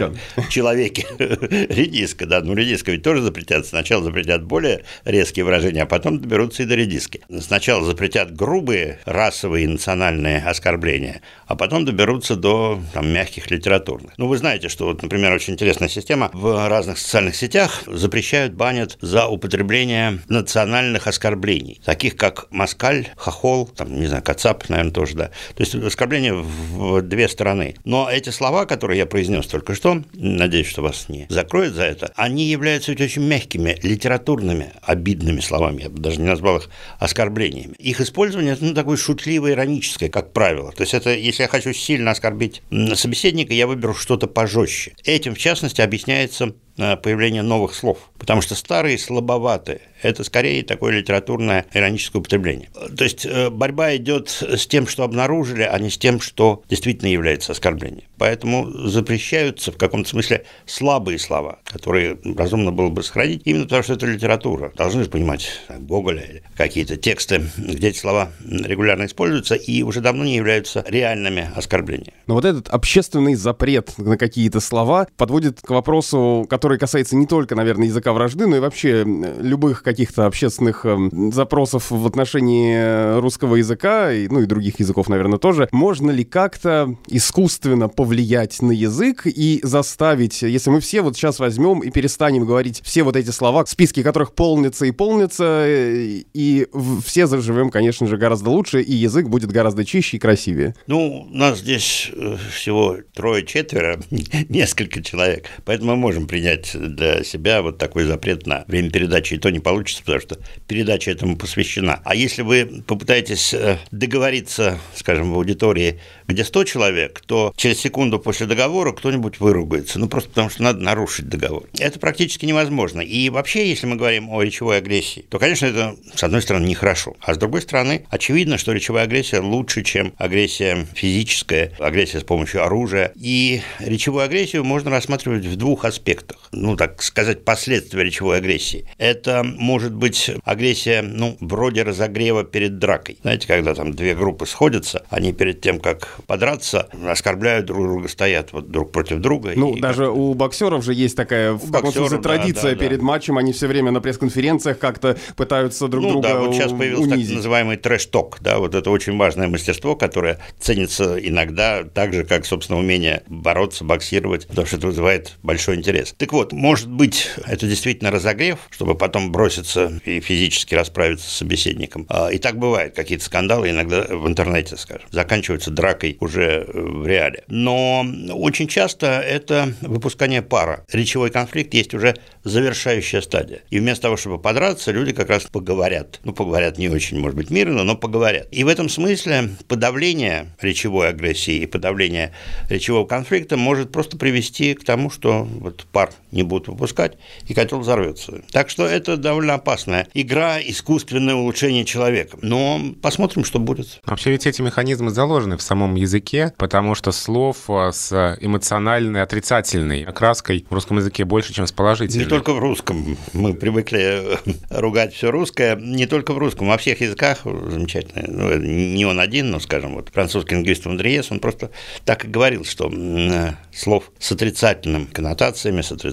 человек. 0.48 0.50
Человеки. 0.50 1.06
Редиска, 1.72 2.26
да. 2.26 2.40
Ну, 2.40 2.54
редиска 2.54 2.90
ведь 2.90 3.02
тоже 3.02 3.22
запретят 3.22 3.65
делать? 3.66 3.86
Сначала 3.86 4.04
запретят 4.04 4.44
более 4.44 4.84
резкие 5.04 5.44
выражения, 5.44 5.82
а 5.82 5.86
потом 5.86 6.20
доберутся 6.20 6.62
и 6.62 6.66
до 6.66 6.74
редиски. 6.74 7.20
Сначала 7.40 7.84
запретят 7.84 8.34
грубые 8.34 8.98
расовые 9.04 9.64
и 9.64 9.68
национальные 9.68 10.38
оскорбления, 10.38 11.20
а 11.46 11.56
потом 11.56 11.84
доберутся 11.84 12.36
до 12.36 12.80
там, 12.92 13.08
мягких 13.08 13.50
литературных. 13.50 14.12
Ну, 14.16 14.28
вы 14.28 14.38
знаете, 14.38 14.68
что, 14.68 14.86
вот, 14.86 15.02
например, 15.02 15.32
очень 15.32 15.54
интересная 15.54 15.88
система. 15.88 16.30
В 16.32 16.68
разных 16.68 16.98
социальных 16.98 17.36
сетях 17.36 17.82
запрещают, 17.86 18.54
банят 18.54 18.98
за 19.00 19.26
употребление 19.26 20.20
национальных 20.28 21.06
оскорблений, 21.06 21.80
таких 21.84 22.16
как 22.16 22.46
москаль, 22.50 23.08
хохол, 23.16 23.66
там, 23.66 23.98
не 24.00 24.06
знаю, 24.06 24.22
кацап, 24.22 24.68
наверное, 24.68 24.92
тоже, 24.92 25.16
да. 25.16 25.26
То 25.54 25.62
есть 25.62 25.74
оскорбления 25.74 26.34
в 26.34 27.02
две 27.02 27.28
стороны. 27.28 27.76
Но 27.84 28.08
эти 28.10 28.30
слова, 28.30 28.66
которые 28.66 28.98
я 28.98 29.06
произнес 29.06 29.46
только 29.46 29.74
что, 29.74 30.02
надеюсь, 30.14 30.68
что 30.68 30.82
вас 30.82 31.08
не 31.08 31.26
закроют 31.28 31.74
за 31.74 31.84
это, 31.84 32.12
они 32.16 32.44
являются 32.44 32.92
ведь 32.92 33.00
очень 33.00 33.22
мягкими, 33.22 33.55
литературными, 33.56 34.72
обидными 34.82 35.40
словами, 35.40 35.82
я 35.82 35.90
бы 35.90 35.98
даже 35.98 36.20
не 36.20 36.26
назвал 36.26 36.58
их 36.58 36.70
оскорблениями. 36.98 37.74
Их 37.78 38.00
использование, 38.00 38.56
ну, 38.60 38.74
такое 38.74 38.96
шутливое, 38.96 39.52
ироническое, 39.52 40.08
как 40.08 40.32
правило. 40.32 40.72
То 40.72 40.82
есть 40.82 40.94
это, 40.94 41.14
если 41.14 41.42
я 41.42 41.48
хочу 41.48 41.72
сильно 41.72 42.10
оскорбить 42.10 42.62
собеседника, 42.94 43.52
я 43.54 43.66
выберу 43.66 43.94
что-то 43.94 44.26
пожестче. 44.26 44.94
Этим, 45.04 45.34
в 45.34 45.38
частности, 45.38 45.80
объясняется 45.80 46.54
появление 46.76 47.42
новых 47.42 47.74
слов, 47.74 48.10
потому 48.18 48.42
что 48.42 48.54
старые 48.54 48.98
слабоватые 48.98 49.80
это 50.02 50.24
скорее 50.24 50.62
такое 50.62 50.92
литературное 50.92 51.66
ироническое 51.72 52.20
употребление. 52.20 52.68
То 52.96 53.04
есть 53.04 53.26
э, 53.26 53.50
борьба 53.50 53.96
идет 53.96 54.28
с 54.28 54.66
тем, 54.66 54.86
что 54.86 55.04
обнаружили, 55.04 55.62
а 55.62 55.78
не 55.78 55.90
с 55.90 55.98
тем, 55.98 56.20
что 56.20 56.62
действительно 56.68 57.08
является 57.08 57.52
оскорблением. 57.52 58.04
Поэтому 58.18 58.70
запрещаются 58.88 59.72
в 59.72 59.76
каком-то 59.76 60.08
смысле 60.08 60.44
слабые 60.64 61.18
слова, 61.18 61.58
которые 61.64 62.18
разумно 62.36 62.72
было 62.72 62.88
бы 62.88 63.02
сохранить, 63.02 63.42
именно 63.44 63.64
потому 63.64 63.82
что 63.82 63.94
это 63.94 64.06
литература. 64.06 64.72
Должны 64.76 65.04
же 65.04 65.10
понимать 65.10 65.48
Гоголя 65.68 66.22
или 66.22 66.42
какие-то 66.56 66.96
тексты, 66.96 67.42
где 67.56 67.88
эти 67.88 67.98
слова 67.98 68.30
регулярно 68.44 69.06
используются 69.06 69.54
и 69.54 69.82
уже 69.82 70.00
давно 70.00 70.24
не 70.24 70.36
являются 70.36 70.84
реальными 70.86 71.50
оскорблениями. 71.54 72.14
Но 72.26 72.34
вот 72.34 72.44
этот 72.44 72.68
общественный 72.68 73.34
запрет 73.34 73.96
на 73.98 74.16
какие-то 74.16 74.60
слова 74.60 75.06
подводит 75.16 75.60
к 75.60 75.70
вопросу, 75.70 76.46
который 76.48 76.65
касается 76.74 77.16
не 77.16 77.26
только, 77.26 77.54
наверное, 77.54 77.86
языка 77.86 78.12
вражды, 78.12 78.46
но 78.46 78.56
и 78.56 78.60
вообще 78.60 79.04
любых 79.04 79.82
каких-то 79.82 80.26
общественных 80.26 80.84
эм, 80.84 81.32
запросов 81.32 81.90
в 81.90 82.06
отношении 82.06 83.18
русского 83.20 83.56
языка, 83.56 84.12
и, 84.12 84.28
ну 84.28 84.40
и 84.40 84.46
других 84.46 84.80
языков, 84.80 85.08
наверное, 85.08 85.38
тоже, 85.38 85.68
можно 85.72 86.10
ли 86.10 86.24
как-то 86.24 86.96
искусственно 87.08 87.88
повлиять 87.88 88.60
на 88.62 88.72
язык 88.72 89.22
и 89.26 89.60
заставить, 89.62 90.42
если 90.42 90.70
мы 90.70 90.80
все 90.80 91.02
вот 91.02 91.16
сейчас 91.16 91.38
возьмем 91.38 91.80
и 91.80 91.90
перестанем 91.90 92.44
говорить 92.44 92.80
все 92.84 93.02
вот 93.02 93.16
эти 93.16 93.30
слова, 93.30 93.64
списки 93.66 94.02
которых 94.02 94.34
полнятся 94.34 94.86
и 94.86 94.90
полнятся, 94.90 95.64
э, 95.66 96.22
и 96.32 96.66
все 97.04 97.26
заживем, 97.26 97.70
конечно 97.70 98.06
же, 98.06 98.16
гораздо 98.16 98.50
лучше, 98.50 98.82
и 98.82 98.92
язык 98.92 99.28
будет 99.28 99.50
гораздо 99.50 99.84
чище 99.84 100.16
и 100.16 100.20
красивее. 100.20 100.74
Ну, 100.86 101.26
нас 101.30 101.58
здесь 101.58 102.10
э, 102.12 102.36
всего 102.52 102.98
трое-четверо, 103.14 104.00
несколько 104.48 105.02
человек, 105.02 105.46
поэтому 105.64 105.92
мы 105.92 105.96
можем 105.96 106.26
принять 106.26 106.55
для 106.74 107.24
себя 107.24 107.62
вот 107.62 107.78
такой 107.78 108.04
запрет 108.04 108.46
на 108.46 108.64
время 108.66 108.90
передачи, 108.90 109.34
и 109.34 109.38
то 109.38 109.50
не 109.50 109.60
получится 109.60 109.76
получится, 109.76 110.02
потому 110.04 110.20
что 110.20 110.38
передача 110.66 111.10
этому 111.10 111.36
посвящена. 111.36 112.00
А 112.04 112.14
если 112.14 112.42
вы 112.42 112.82
попытаетесь 112.86 113.54
э, 113.54 113.78
договориться, 113.90 114.78
скажем, 114.94 115.32
в 115.32 115.36
аудитории, 115.36 116.00
где 116.26 116.44
100 116.44 116.64
человек, 116.64 117.22
то 117.26 117.52
через 117.56 117.78
секунду 117.78 118.18
после 118.18 118.46
договора 118.46 118.92
кто-нибудь 118.92 119.40
выругается. 119.40 119.98
Ну, 119.98 120.08
просто 120.08 120.30
потому 120.30 120.50
что 120.50 120.62
надо 120.62 120.80
нарушить 120.80 121.28
договор. 121.28 121.64
Это 121.78 121.98
практически 121.98 122.46
невозможно. 122.46 123.00
И 123.00 123.30
вообще, 123.30 123.68
если 123.68 123.86
мы 123.86 123.96
говорим 123.96 124.30
о 124.30 124.42
речевой 124.42 124.78
агрессии, 124.78 125.24
то, 125.28 125.38
конечно, 125.38 125.66
это, 125.66 125.96
с 126.14 126.24
одной 126.24 126.42
стороны, 126.42 126.66
нехорошо. 126.66 127.16
А 127.20 127.34
с 127.34 127.38
другой 127.38 127.62
стороны, 127.62 128.06
очевидно, 128.10 128.58
что 128.58 128.72
речевая 128.72 129.04
агрессия 129.04 129.40
лучше, 129.40 129.82
чем 129.82 130.14
агрессия 130.16 130.86
физическая, 130.94 131.72
агрессия 131.78 132.20
с 132.20 132.24
помощью 132.24 132.64
оружия. 132.64 133.12
И 133.16 133.60
речевую 133.78 134.24
агрессию 134.24 134.64
можно 134.64 134.90
рассматривать 134.90 135.44
в 135.44 135.56
двух 135.56 135.84
аспектах. 135.84 136.45
Ну, 136.52 136.76
так 136.76 137.02
сказать, 137.02 137.44
последствия 137.44 138.02
речевой 138.02 138.38
агрессии. 138.38 138.86
Это 138.98 139.42
может 139.44 139.94
быть 139.94 140.30
агрессия, 140.44 141.02
ну, 141.02 141.36
вроде 141.40 141.82
разогрева 141.82 142.44
перед 142.44 142.78
дракой. 142.78 143.18
Знаете, 143.22 143.46
когда 143.46 143.74
там 143.74 143.92
две 143.92 144.14
группы 144.14 144.46
сходятся, 144.46 145.04
они 145.10 145.32
перед 145.32 145.60
тем, 145.60 145.80
как 145.80 146.20
подраться, 146.26 146.88
оскорбляют 147.06 147.66
друг 147.66 147.86
друга, 147.86 148.08
стоят 148.08 148.52
вот 148.52 148.70
друг 148.70 148.92
против 148.92 149.18
друга. 149.18 149.52
Ну, 149.56 149.76
даже 149.76 150.06
как... 150.06 150.16
у 150.16 150.34
боксеров 150.34 150.84
же 150.84 150.94
есть 150.94 151.16
такая, 151.16 151.52
в 151.52 151.70
каком 151.72 151.92
смысле, 151.92 152.18
традиция 152.18 152.74
да, 152.74 152.78
да, 152.78 152.84
перед 152.84 152.98
да. 152.98 153.04
матчем, 153.04 153.38
они 153.38 153.52
все 153.52 153.66
время 153.66 153.90
на 153.90 154.00
пресс-конференциях 154.00 154.78
как-то 154.78 155.16
пытаются 155.36 155.88
друг 155.88 156.04
ну, 156.04 156.10
друга 156.10 156.28
да, 156.28 156.38
вот 156.38 156.54
сейчас 156.54 156.72
появился 156.72 157.14
унизить. 157.14 157.28
так 157.28 157.36
называемый 157.36 157.76
трэш-ток, 157.76 158.38
да, 158.40 158.58
вот 158.58 158.74
это 158.74 158.90
очень 158.90 159.16
важное 159.16 159.48
мастерство, 159.48 159.96
которое 159.96 160.38
ценится 160.58 161.16
иногда 161.18 161.84
так 161.84 162.12
же, 162.12 162.24
как, 162.24 162.46
собственно, 162.46 162.78
умение 162.78 163.22
бороться, 163.26 163.84
боксировать, 163.84 164.46
потому 164.46 164.66
что 164.66 164.76
это 164.76 164.86
вызывает 164.86 165.36
большой 165.42 165.76
интерес. 165.76 166.14
Так 166.16 166.32
вот, 166.36 166.52
может 166.52 166.88
быть, 166.88 167.30
это 167.46 167.66
действительно 167.66 168.10
разогрев, 168.10 168.58
чтобы 168.70 168.94
потом 168.94 169.32
бросить 169.32 169.46
броситься 169.46 170.00
и 170.04 170.20
физически 170.20 170.74
расправиться 170.74 171.28
с 171.28 171.32
собеседником. 171.32 172.06
А, 172.08 172.28
и 172.28 172.38
так 172.38 172.58
бывает, 172.58 172.94
какие-то 172.94 173.24
скандалы 173.24 173.70
иногда 173.70 174.02
в 174.02 174.26
интернете, 174.26 174.76
скажем, 174.76 175.06
заканчиваются 175.10 175.70
дракой 175.70 176.16
уже 176.20 176.66
э, 176.66 176.80
в 176.80 177.06
реале. 177.06 177.44
Но 177.48 178.04
очень 178.32 178.68
часто 178.68 179.20
это 179.20 179.72
выпускание 179.80 180.42
пара. 180.42 180.84
Речевой 180.92 181.30
конфликт 181.30 181.74
есть 181.74 181.94
уже 181.94 182.16
завершающая 182.44 183.20
стадия. 183.20 183.60
И 183.70 183.78
вместо 183.78 184.02
того, 184.02 184.16
чтобы 184.16 184.38
подраться, 184.38 184.92
люди 184.92 185.12
как 185.12 185.30
раз 185.30 185.44
поговорят. 185.44 186.20
Ну, 186.24 186.32
поговорят 186.32 186.78
не 186.78 186.88
очень, 186.88 187.18
может 187.18 187.36
быть, 187.36 187.50
мирно, 187.50 187.84
но 187.84 187.96
поговорят. 187.96 188.48
И 188.50 188.64
в 188.64 188.68
этом 188.68 188.88
смысле 188.88 189.50
подавление 189.68 190.48
речевой 190.60 191.08
агрессии 191.08 191.56
и 191.56 191.66
подавление 191.66 192.32
речевого 192.68 193.06
конфликта 193.06 193.56
может 193.56 193.92
просто 193.92 194.16
привести 194.16 194.74
к 194.74 194.84
тому, 194.84 195.10
что 195.10 195.44
вот 195.44 195.86
пар 195.92 196.10
не 196.32 196.42
будут 196.42 196.68
выпускать, 196.68 197.18
и 197.46 197.54
котел 197.54 197.78
взорвется. 197.80 198.42
Так 198.52 198.70
что 198.70 198.84
это 198.84 199.16
довольно 199.16 199.54
опасная 199.54 200.08
игра, 200.14 200.60
искусственное 200.60 201.34
улучшение 201.34 201.84
человека. 201.84 202.38
Но 202.42 202.80
посмотрим, 203.00 203.44
что 203.44 203.58
будет. 203.58 204.00
Вообще 204.04 204.30
ведь 204.30 204.46
эти 204.46 204.62
механизмы 204.62 205.10
заложены 205.10 205.56
в 205.56 205.62
самом 205.62 205.94
языке, 205.94 206.52
потому 206.58 206.94
что 206.94 207.12
слов 207.12 207.68
а, 207.68 207.92
с 207.92 208.36
эмоциональной, 208.40 209.22
отрицательной 209.22 210.02
окраской 210.02 210.66
в 210.68 210.74
русском 210.74 210.98
языке 210.98 211.24
больше, 211.24 211.52
чем 211.52 211.66
с 211.66 211.72
положительной. 211.72 212.24
Не 212.24 212.28
только 212.28 212.52
в 212.52 212.58
русском. 212.58 213.16
Мы 213.32 213.54
привыкли 213.54 214.00
э, 214.00 214.36
ругать 214.70 215.14
все 215.14 215.30
русское. 215.30 215.76
Не 215.76 216.06
только 216.06 216.32
в 216.32 216.38
русском, 216.38 216.68
во 216.68 216.76
всех 216.76 217.00
языках 217.00 217.40
замечательно. 217.44 218.24
Ну, 218.26 218.56
не 218.56 219.04
он 219.04 219.20
один, 219.20 219.50
но, 219.50 219.60
скажем, 219.60 219.94
вот 219.94 220.10
французский 220.12 220.56
лингвист 220.56 220.86
Андреес, 220.86 221.30
он 221.30 221.40
просто 221.40 221.70
так 222.04 222.24
и 222.24 222.28
говорил, 222.28 222.64
что 222.64 222.90
э, 222.92 223.52
слов 223.72 224.10
с 224.18 224.32
отрицательными 224.32 225.06
коннотациями, 225.06 225.82
с 225.82 225.92
отрицательными 225.92 226.05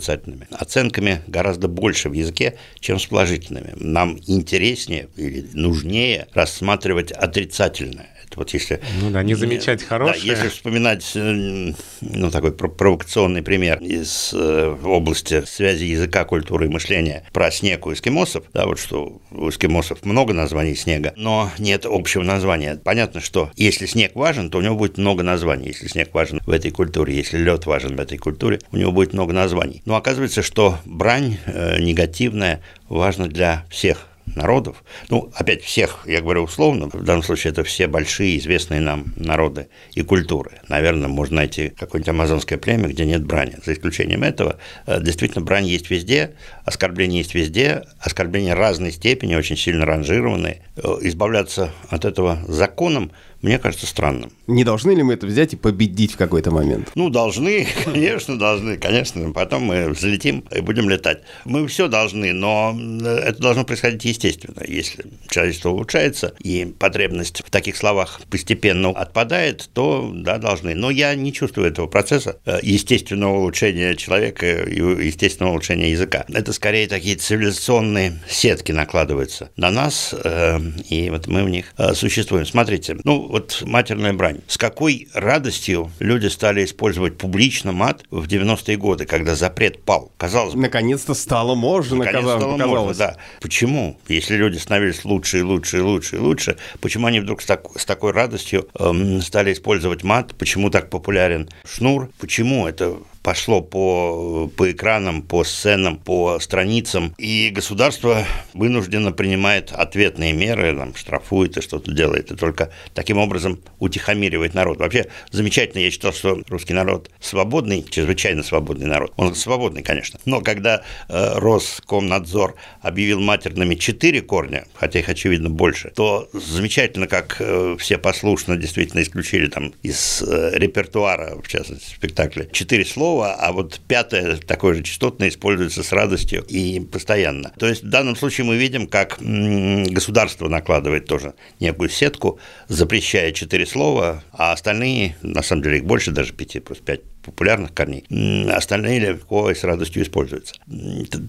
оценками 0.51 1.21
гораздо 1.27 1.67
больше 1.67 2.09
в 2.09 2.13
языке, 2.13 2.57
чем 2.79 2.99
с 2.99 3.05
положительными. 3.05 3.73
Нам 3.75 4.19
интереснее 4.27 5.07
или 5.15 5.45
нужнее 5.53 6.27
рассматривать 6.33 7.11
отрицательное. 7.11 8.12
Вот 8.35 8.49
если, 8.51 8.81
ну 9.01 9.09
да, 9.09 9.23
не 9.23 9.35
замечать 9.35 9.83
хорошее. 9.83 10.21
Да, 10.21 10.31
если 10.33 10.49
вспоминать 10.49 11.11
э, 11.15 11.73
ну, 12.01 12.31
такой 12.31 12.51
провокационный 12.51 13.41
пример 13.41 13.79
из 13.79 14.31
э, 14.33 14.75
области 14.83 15.43
связи 15.45 15.85
языка, 15.85 16.25
культуры 16.25 16.65
и 16.65 16.69
мышления 16.69 17.23
про 17.33 17.51
снег 17.51 17.85
у 17.85 17.93
эскимосов, 17.93 18.45
да, 18.53 18.65
вот 18.65 18.79
что 18.79 19.21
у 19.31 19.49
эскимосов 19.49 20.05
много 20.05 20.33
названий 20.33 20.75
снега, 20.75 21.13
но 21.15 21.51
нет 21.59 21.85
общего 21.85 22.23
названия. 22.23 22.79
Понятно, 22.83 23.21
что 23.21 23.51
если 23.55 23.85
снег 23.85 24.15
важен, 24.15 24.49
то 24.49 24.57
у 24.57 24.61
него 24.61 24.75
будет 24.75 24.97
много 24.97 25.23
названий. 25.23 25.67
Если 25.67 25.87
снег 25.87 26.13
важен 26.13 26.39
в 26.45 26.49
этой 26.49 26.71
культуре, 26.71 27.15
если 27.15 27.37
лед 27.37 27.65
важен 27.65 27.95
в 27.95 27.99
этой 27.99 28.17
культуре, 28.17 28.59
у 28.71 28.77
него 28.77 28.91
будет 28.91 29.13
много 29.13 29.33
названий. 29.33 29.81
Но 29.85 29.95
оказывается, 29.95 30.41
что 30.41 30.77
брань 30.85 31.37
э, 31.45 31.79
негативная 31.79 32.61
важно 32.89 33.27
для 33.27 33.65
всех 33.69 34.07
народов. 34.35 34.83
Ну, 35.09 35.31
опять 35.35 35.63
всех, 35.63 36.05
я 36.05 36.21
говорю 36.21 36.43
условно, 36.43 36.89
в 36.91 37.03
данном 37.03 37.23
случае 37.23 37.51
это 37.51 37.63
все 37.63 37.87
большие 37.87 38.37
известные 38.37 38.81
нам 38.81 39.13
народы 39.15 39.67
и 39.93 40.01
культуры. 40.01 40.61
Наверное, 40.67 41.07
можно 41.07 41.37
найти 41.37 41.69
какое-нибудь 41.69 42.09
амазонское 42.09 42.57
племя, 42.57 42.87
где 42.87 43.05
нет 43.05 43.25
брани. 43.25 43.57
За 43.65 43.73
исключением 43.73 44.23
этого, 44.23 44.57
э, 44.85 45.01
действительно, 45.01 45.43
брань 45.43 45.65
есть 45.65 45.89
везде, 45.89 46.35
оскорбления 46.65 47.19
есть 47.19 47.35
везде, 47.35 47.83
оскорбления 47.99 48.55
разной 48.55 48.91
степени, 48.91 49.35
очень 49.35 49.57
сильно 49.57 49.85
ранжированные. 49.85 50.61
Э, 50.75 50.97
избавляться 51.01 51.71
от 51.89 52.05
этого 52.05 52.39
законом 52.47 53.11
мне 53.43 53.59
кажется 53.59 53.85
странным. 53.85 54.31
Не 54.47 54.63
должны 54.63 54.91
ли 54.91 55.03
мы 55.03 55.13
это 55.13 55.27
взять 55.27 55.53
и 55.53 55.57
победить 55.57 56.13
в 56.13 56.17
какой-то 56.17 56.49
момент? 56.49 56.91
Ну, 56.95 57.09
должны, 57.09 57.67
конечно, 57.85 58.39
должны, 58.39 58.77
конечно. 58.77 59.31
Потом 59.31 59.63
мы 59.63 59.89
взлетим 59.89 60.45
и 60.55 60.61
будем 60.61 60.89
летать. 60.89 61.23
Мы 61.43 61.67
все 61.67 61.89
должны, 61.89 62.31
но 62.31 62.75
это 63.03 63.41
должно 63.41 63.65
происходить 63.65 64.05
естественно. 64.05 64.63
Если 64.65 65.05
человечество 65.29 65.69
улучшается 65.69 66.33
и 66.39 66.65
потребность 66.79 67.43
в 67.45 67.51
таких 67.51 67.75
словах 67.75 68.21
постепенно 68.29 68.89
отпадает, 68.89 69.69
то 69.73 70.09
да, 70.15 70.37
должны. 70.37 70.73
Но 70.73 70.89
я 70.89 71.13
не 71.13 71.33
чувствую 71.33 71.67
этого 71.67 71.87
процесса 71.87 72.37
э, 72.45 72.59
естественного 72.63 73.39
улучшения 73.39 73.95
человека 73.95 74.63
и 74.63 74.79
естественного 75.05 75.51
улучшения 75.51 75.91
языка. 75.91 76.25
Это 76.29 76.53
скорее 76.53 76.87
такие 76.87 77.17
цивилизационные 77.17 78.21
сетки 78.29 78.71
накладываются 78.71 79.51
на 79.57 79.69
нас, 79.69 80.15
э, 80.23 80.59
и 80.89 81.09
вот 81.09 81.27
мы 81.27 81.43
в 81.43 81.49
них 81.49 81.73
э, 81.77 81.93
существуем. 81.93 82.45
Смотрите, 82.45 82.95
ну 83.03 83.32
вот 83.33 83.63
матерная 83.65 84.13
брань. 84.13 84.41
С 84.45 84.59
какой 84.59 85.07
радостью 85.11 85.89
люди 85.97 86.27
стали 86.27 86.63
использовать 86.63 87.17
публично 87.17 87.71
мат 87.71 88.03
в 88.11 88.27
90-е 88.27 88.77
годы, 88.77 89.07
когда 89.07 89.33
запрет 89.33 89.81
пал. 89.81 90.11
Казалось 90.17 90.53
бы. 90.53 90.61
Наконец-то 90.61 91.15
стало 91.15 91.55
можно, 91.55 91.95
Наконец-то 91.95 92.37
стало 92.37 92.57
можно, 92.57 92.93
да. 92.93 93.17
Почему? 93.41 93.97
Если 94.07 94.35
люди 94.35 94.59
становились 94.59 95.03
лучше 95.03 95.39
и 95.39 95.41
лучше 95.41 95.79
и 95.79 95.81
лучше 95.81 96.17
и 96.17 96.19
лучше, 96.19 96.57
почему 96.79 97.07
они 97.07 97.21
вдруг 97.21 97.41
с, 97.41 97.47
так, 97.47 97.65
с 97.75 97.85
такой 97.85 98.11
радостью 98.11 98.69
эм, 98.77 99.19
стали 99.23 99.51
использовать 99.51 100.03
мат? 100.03 100.35
Почему 100.37 100.69
так 100.69 100.91
популярен 100.91 101.49
шнур? 101.65 102.11
Почему 102.19 102.67
это 102.67 102.97
пошло 103.23 103.61
по, 103.61 104.51
по 104.55 104.71
экранам, 104.71 105.21
по 105.21 105.43
сценам, 105.43 105.97
по 105.97 106.39
страницам, 106.39 107.15
и 107.17 107.49
государство 107.53 108.25
вынуждено 108.53 109.11
принимает 109.13 109.71
ответные 109.71 110.33
меры, 110.33 110.75
там, 110.75 110.93
штрафует 110.93 111.57
и 111.57 111.61
что-то 111.61 111.91
делает, 111.91 112.31
и 112.31 112.35
только 112.35 112.71
таким 112.93 113.17
образом 113.17 113.59
утихомиривает 113.79 114.53
народ. 114.53 114.79
Вообще 114.79 115.07
замечательно, 115.31 115.81
я 115.81 115.89
считал, 115.89 116.13
что 116.13 116.41
русский 116.49 116.73
народ 116.73 117.09
свободный, 117.21 117.83
чрезвычайно 117.89 118.43
свободный 118.43 118.87
народ. 118.87 119.13
Он 119.15 119.33
свободный, 119.33 119.81
конечно, 119.83 120.19
но 120.25 120.41
когда 120.41 120.83
э, 121.07 121.39
Роскомнадзор 121.39 122.55
объявил 122.81 123.21
матерными 123.21 123.75
четыре 123.75 124.21
корня, 124.21 124.65
хотя 124.73 124.99
их, 124.99 125.07
очевидно, 125.07 125.49
больше, 125.49 125.91
то 125.95 126.29
замечательно, 126.33 127.07
как 127.07 127.37
э, 127.39 127.77
все 127.79 127.97
послушно 127.97 128.57
действительно 128.57 129.01
исключили 129.01 129.47
там 129.47 129.73
из 129.81 130.21
э, 130.21 130.51
репертуара, 130.55 131.37
в 131.41 131.47
частности, 131.47 131.89
спектакля, 131.95 132.47
четыре 132.51 132.83
слова, 132.83 133.12
слова, 133.13 133.35
а 133.35 133.51
вот 133.51 133.79
пятое, 133.87 134.37
такое 134.37 134.73
же 134.73 134.83
частотное, 134.83 135.29
используется 135.29 135.83
с 135.83 135.91
радостью 135.91 136.43
и 136.47 136.79
постоянно. 136.79 137.51
То 137.59 137.67
есть 137.67 137.83
в 137.83 137.89
данном 137.89 138.15
случае 138.15 138.45
мы 138.45 138.57
видим, 138.57 138.87
как 138.87 139.17
государство 139.19 140.47
накладывает 140.47 141.05
тоже 141.05 141.33
некую 141.59 141.89
сетку, 141.89 142.39
запрещая 142.67 143.31
четыре 143.31 143.65
слова, 143.65 144.23
а 144.31 144.51
остальные, 144.51 145.15
на 145.21 145.43
самом 145.43 145.63
деле 145.63 145.77
их 145.77 145.85
больше, 145.85 146.11
даже 146.11 146.33
пяти, 146.33 146.59
просто 146.59 146.83
пять 146.83 147.01
популярных 147.23 147.73
корней, 147.73 148.03
остальные 148.51 148.99
легко 148.99 149.49
и 149.49 149.55
с 149.55 149.63
радостью 149.63 150.03
используются. 150.03 150.55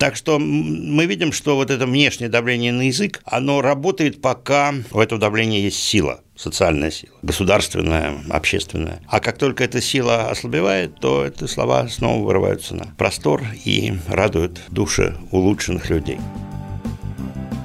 Так 0.00 0.16
что 0.16 0.38
мы 0.38 1.06
видим, 1.06 1.32
что 1.32 1.54
вот 1.54 1.70
это 1.70 1.86
внешнее 1.86 2.28
давление 2.28 2.72
на 2.72 2.82
язык, 2.82 3.20
оно 3.24 3.60
работает, 3.60 4.20
пока 4.20 4.74
у 4.90 4.98
этого 4.98 5.20
давления 5.20 5.60
есть 5.60 5.78
сила 5.78 6.23
социальная 6.36 6.90
сила, 6.90 7.14
государственная, 7.22 8.16
общественная. 8.30 9.00
А 9.08 9.20
как 9.20 9.38
только 9.38 9.64
эта 9.64 9.80
сила 9.80 10.30
ослабевает, 10.30 10.98
то 11.00 11.24
эти 11.24 11.46
слова 11.46 11.88
снова 11.88 12.24
вырываются 12.24 12.74
на 12.74 12.86
простор 12.96 13.42
и 13.64 13.94
радуют 14.08 14.60
души 14.68 15.16
улучшенных 15.30 15.90
людей. 15.90 16.18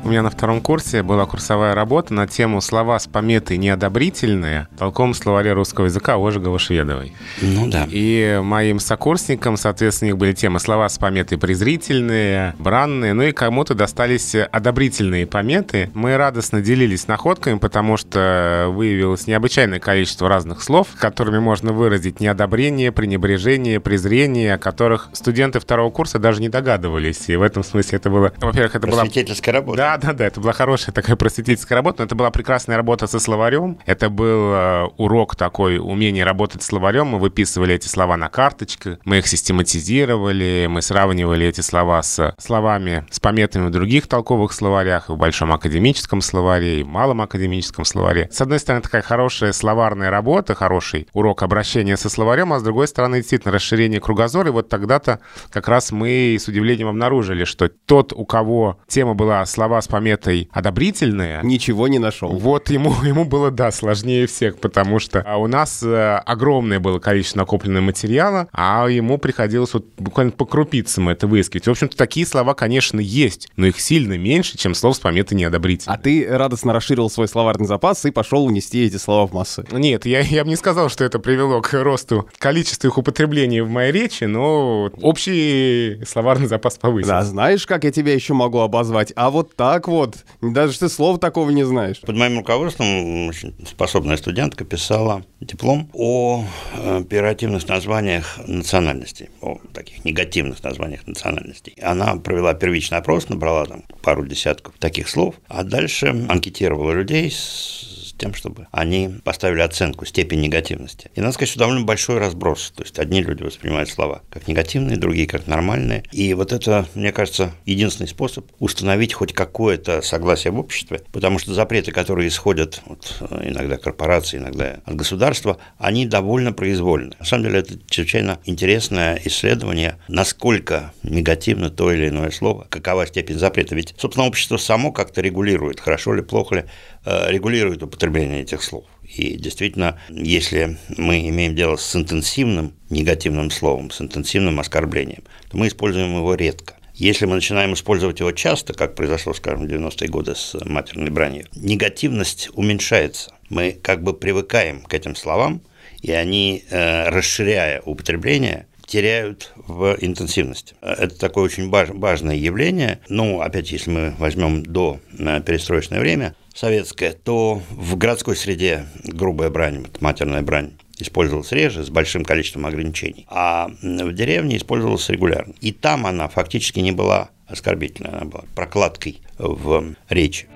У 0.10 0.12
меня 0.12 0.24
на 0.24 0.32
втором 0.32 0.60
курсе 0.60 1.04
была 1.04 1.28
курсовая 1.28 1.76
работа 1.76 2.16
на 2.16 2.26
тему 2.26 2.62
слова 2.62 2.98
с 2.98 3.06
пометой 3.06 3.58
«неодобрительные» 3.58 4.68
в 4.72 4.80
толковом 4.80 5.14
словаре 5.14 5.54
русского 5.54 5.86
языка 5.86 6.16
Ожегова 6.16 6.58
Шведовой. 6.58 7.14
Ну 7.44 7.70
да. 7.70 7.86
И 7.88 8.40
моим 8.42 8.80
сокурсникам, 8.80 9.56
соответственно, 9.56 10.08
у 10.08 10.10
них 10.14 10.18
были 10.18 10.34
темы 10.34 10.60
слова 10.60 10.90
с 10.90 10.98
пометой 10.98 11.38
«презрительные», 11.38 12.56
«бранные», 12.58 13.14
ну 13.14 13.22
и 13.22 13.32
кому-то 13.32 13.76
достались 13.76 14.34
одобрительные 14.34 15.28
пометы. 15.28 15.92
Мы 15.94 16.18
радостно 16.18 16.60
делились 16.60 17.08
находками, 17.08 17.60
потому 17.60 17.96
что 17.96 18.66
выявилось 18.72 19.28
необычайное 19.28 19.80
количество 19.80 20.28
разных 20.28 20.64
слов, 20.64 20.88
которыми 20.98 21.38
можно 21.38 21.72
выразить 21.72 22.20
неодобрение, 22.20 22.92
пренебрежение, 22.92 23.80
презрение, 23.80 24.56
о 24.56 24.58
которых 24.58 25.10
студенты 25.14 25.60
второго 25.60 25.92
курса 25.92 26.18
даже 26.18 26.42
не 26.42 26.50
догадывались. 26.50 27.30
И 27.30 27.36
в 27.36 27.44
этом 27.44 27.64
смысле 27.64 27.98
это 27.98 28.10
было... 28.10 28.34
Во-первых, 28.38 28.74
это 28.74 28.88
была... 28.88 29.04
работа. 29.52 29.78
Да, 29.78 29.99
да, 30.00 30.14
да, 30.14 30.26
это 30.26 30.40
была 30.40 30.54
хорошая 30.54 30.94
такая 30.94 31.16
просветительская 31.16 31.76
работа, 31.76 32.00
но 32.00 32.06
это 32.06 32.16
была 32.16 32.32
прекрасная 32.32 32.78
работа 32.78 33.08
со 33.08 33.20
словарем. 33.20 33.78
Это 33.86 34.10
был 34.10 34.54
э, 34.54 34.88
урок 34.98 35.36
такой, 35.36 35.78
умение 35.78 36.24
работать 36.24 36.64
с 36.64 36.68
словарем. 36.68 37.08
Мы 37.08 37.20
выписывали 37.20 37.76
эти 37.76 37.88
слова 37.88 38.18
на 38.18 38.30
карточках, 38.30 39.00
мы 39.06 39.20
их 39.20 39.28
систематизировали, 39.28 40.68
мы 40.70 40.82
сравнивали 40.82 41.48
эти 41.48 41.62
слова 41.62 42.02
с 42.02 42.34
словами, 42.38 43.06
с 43.12 43.20
пометами 43.20 43.68
в 43.68 43.72
других 43.72 44.08
толковых 44.08 44.54
словарях, 44.54 45.10
в 45.10 45.18
большом 45.18 45.52
академическом 45.52 46.22
словаре 46.22 46.80
и 46.80 46.84
в 46.84 46.88
малом 46.88 47.22
академическом 47.22 47.86
словаре. 47.86 48.30
С 48.32 48.42
одной 48.42 48.60
стороны, 48.60 48.82
такая 48.82 49.02
хорошая 49.02 49.52
словарная 49.52 50.10
работа, 50.10 50.56
хороший 50.56 51.08
урок 51.14 51.44
обращения 51.44 51.98
со 51.98 52.10
словарем, 52.10 52.54
а 52.54 52.60
с 52.60 52.64
другой 52.64 52.88
стороны, 52.88 53.18
действительно, 53.18 53.54
расширение 53.54 54.00
кругозора. 54.00 54.50
И 54.50 54.52
вот 54.52 54.70
тогда-то 54.70 55.20
как 55.52 55.68
раз 55.68 55.92
мы 55.92 56.38
с 56.40 56.48
удивлением 56.48 56.88
обнаружили, 56.88 57.44
что 57.44 57.68
тот, 57.68 58.14
у 58.14 58.26
кого 58.26 58.80
тема 58.88 59.14
была 59.14 59.46
слова 59.46 59.82
с 59.82 59.88
пометой 59.90 60.50
«одобрительные». 60.52 61.42
Ничего 61.44 61.88
не 61.88 62.00
нашел. 62.00 62.30
Вот 62.30 62.70
ему, 62.70 62.94
ему 63.04 63.26
было, 63.26 63.52
да, 63.52 63.72
сложнее 63.72 64.28
всех, 64.28 64.60
потому 64.60 65.00
что 65.00 65.22
а 65.26 65.38
у 65.38 65.48
нас 65.48 65.84
э, 65.84 66.22
огромное 66.26 66.80
было 66.80 67.00
количество 67.00 67.40
накопленного 67.40 67.84
материала, 67.84 68.48
а 68.54 68.88
ему 68.88 69.18
приходилось 69.18 69.74
вот 69.74 69.86
буквально 69.98 70.32
по 70.32 70.46
крупицам 70.46 71.10
это 71.10 71.28
выискивать. 71.28 71.68
В 71.68 71.72
общем-то, 71.72 71.98
такие 71.98 72.26
слова, 72.26 72.54
конечно, 72.54 73.00
есть, 73.00 73.50
но 73.58 73.66
их 73.66 73.80
сильно 73.80 74.18
меньше, 74.18 74.58
чем 74.58 74.74
слов 74.76 74.96
с 74.96 75.00
пометой 75.00 75.38
«неодобрительные». 75.38 75.96
А 75.96 76.00
ты 76.00 76.26
радостно 76.30 76.72
расширил 76.74 77.10
свой 77.10 77.28
словарный 77.28 77.68
запас 77.68 78.06
и 78.06 78.12
пошел 78.12 78.46
унести 78.46 78.86
эти 78.86 78.98
слова 78.98 79.28
в 79.28 79.34
массы? 79.34 79.66
Нет, 79.72 80.06
я, 80.06 80.22
я 80.22 80.44
бы 80.44 80.50
не 80.50 80.56
сказал, 80.56 80.90
что 80.90 81.04
это 81.04 81.20
привело 81.20 81.62
к 81.62 81.74
росту 81.74 82.30
количества 82.38 82.88
их 82.88 82.98
употребления 82.98 83.64
в 83.64 83.70
моей 83.70 83.92
речи, 83.92 84.26
но 84.26 84.90
общий 85.02 86.02
словарный 86.06 86.48
запас 86.48 86.78
повысился. 86.78 87.14
Да, 87.14 87.24
знаешь, 87.24 87.66
как 87.66 87.84
я 87.84 87.92
тебя 87.92 88.14
еще 88.14 88.34
могу 88.34 88.60
обозвать? 88.60 89.12
А 89.16 89.30
вот 89.30 89.56
так 89.56 89.69
так 89.74 89.88
вот, 89.88 90.26
даже 90.42 90.80
ты 90.80 90.90
слова 90.90 91.20
такого 91.20 91.52
не 91.52 91.64
знаешь. 91.64 92.02
Под 92.02 92.16
моим 92.16 92.40
руководством 92.40 93.28
очень 93.28 93.54
способная 93.68 94.18
студентка 94.18 94.66
писала 94.66 95.24
диплом 95.40 95.90
о 95.94 96.44
э, 96.74 96.98
оперативных 97.02 97.68
названиях 97.68 98.40
национальностей, 98.48 99.30
о 99.42 99.60
таких 99.72 100.04
негативных 100.06 100.64
названиях 100.64 101.06
национальностей. 101.06 101.76
Она 101.84 102.16
провела 102.16 102.56
первичный 102.56 102.98
опрос, 102.98 103.30
набрала 103.30 103.66
там 103.66 103.84
пару 104.02 104.26
десятков 104.26 104.74
таких 104.80 105.08
слов, 105.08 105.36
а 105.48 105.64
дальше 105.64 106.08
анкетировала 106.28 106.92
людей 106.94 107.30
с 107.30 107.89
тем, 108.20 108.34
чтобы 108.36 108.68
они 108.72 109.10
поставили 109.24 109.62
оценку, 109.62 110.06
степень 110.06 110.42
негативности. 110.42 111.10
И 111.16 111.22
надо 111.22 111.34
сказать, 111.34 111.50
что 111.50 111.60
довольно 111.60 111.86
большой 111.86 112.20
разброс. 112.20 112.72
То 112.76 112.84
есть 112.84 113.00
одни 113.00 113.24
люди 113.24 113.44
воспринимают 113.44 113.90
слова 113.90 114.22
как 114.30 114.48
негативные, 114.48 114.98
другие 114.98 115.28
как 115.28 115.48
нормальные. 115.48 116.04
И 116.12 116.34
вот 116.34 116.54
это, 116.54 116.86
мне 116.94 117.12
кажется, 117.12 117.54
единственный 117.66 118.08
способ 118.08 118.46
установить 118.60 119.14
хоть 119.14 119.34
какое-то 119.34 120.02
согласие 120.02 120.52
в 120.52 120.60
обществе, 120.60 121.02
потому 121.12 121.40
что 121.40 121.54
запреты, 121.54 121.92
которые 121.92 122.28
исходят 122.28 122.82
от 122.86 123.18
э, 123.22 123.50
иногда 123.50 123.78
корпорации, 123.78 124.38
иногда 124.38 124.80
от 124.86 124.96
государства, 124.96 125.58
они 125.78 126.06
довольно 126.06 126.54
произвольны. 126.54 127.14
На 127.20 127.26
самом 127.26 127.46
деле 127.46 127.60
это 127.60 127.80
чрезвычайно 127.90 128.40
интересное 128.46 129.20
исследование, 129.24 129.98
насколько 130.08 130.94
негативно 131.04 131.70
то 131.70 131.92
или 131.92 132.10
иное 132.10 132.32
слово, 132.32 132.68
какова 132.70 133.08
степень 133.08 133.40
запрета. 133.40 133.76
Ведь, 133.76 133.96
собственно, 133.98 134.28
общество 134.28 134.58
само 134.58 134.92
как-то 134.92 135.22
регулирует, 135.22 135.80
хорошо 135.80 136.14
ли, 136.14 136.22
плохо 136.22 136.56
ли, 136.56 136.64
э, 137.06 137.32
регулирует 137.32 137.82
употребление 137.82 138.09
употребления 138.10 138.42
этих 138.42 138.64
слов. 138.64 138.86
И 139.04 139.36
действительно, 139.38 140.00
если 140.10 140.78
мы 140.98 141.28
имеем 141.30 141.56
дело 141.56 141.78
с 141.78 141.96
интенсивным 141.96 142.74
негативным 142.90 143.52
словом, 143.52 143.92
с 143.92 144.02
интенсивным 144.02 144.60
оскорблением, 144.60 145.24
то 145.50 145.58
мы 145.58 145.68
используем 145.68 146.16
его 146.16 146.36
редко. 146.36 146.76
Если 146.96 147.26
мы 147.26 147.36
начинаем 147.36 147.74
использовать 147.74 148.20
его 148.20 148.32
часто, 148.32 148.74
как 148.74 148.96
произошло, 148.96 149.34
скажем, 149.34 149.68
в 149.68 149.72
90-е 149.72 150.10
годы 150.10 150.36
с 150.36 150.56
матерной 150.66 151.12
бранью, 151.12 151.48
негативность 151.56 152.50
уменьшается. 152.54 153.32
Мы 153.50 153.72
как 153.72 154.04
бы 154.04 154.14
привыкаем 154.14 154.82
к 154.82 154.94
этим 154.94 155.16
словам, 155.16 155.62
и 156.02 156.12
они, 156.12 156.64
э, 156.70 157.10
расширяя 157.10 157.82
употребление, 157.82 158.68
теряют 158.90 159.54
в 159.56 159.96
интенсивности. 160.02 160.76
Это 160.82 161.18
такое 161.18 161.46
очень 161.46 161.70
важное 161.70 162.36
явление. 162.36 163.00
Ну, 163.08 163.40
опять, 163.42 163.72
если 163.72 163.92
мы 163.92 164.16
возьмем 164.18 164.64
до 164.64 165.00
э, 165.18 165.42
перестроечное 165.42 166.00
время, 166.00 166.36
советская, 166.56 167.14
то 167.14 167.62
в 167.70 167.96
городской 167.98 168.36
среде 168.36 168.86
грубая 169.04 169.52
брань, 169.52 169.86
матерная 170.00 170.42
брань, 170.42 170.72
использовалась 170.98 171.52
реже, 171.52 171.86
с 171.86 171.90
большим 171.90 172.26
количеством 172.26 172.66
ограничений, 172.66 173.26
а 173.30 173.70
в 173.82 174.12
деревне 174.12 174.58
использовалась 174.58 175.08
регулярно. 175.10 175.54
И 175.62 175.72
там 175.72 176.08
она 176.08 176.28
фактически 176.28 176.80
не 176.80 176.92
была 176.92 177.30
оскорбительной, 177.48 178.12
она 178.12 178.26
была 178.26 178.44
прокладкой 178.56 179.22
в 179.38 179.96
речи. 180.10 180.48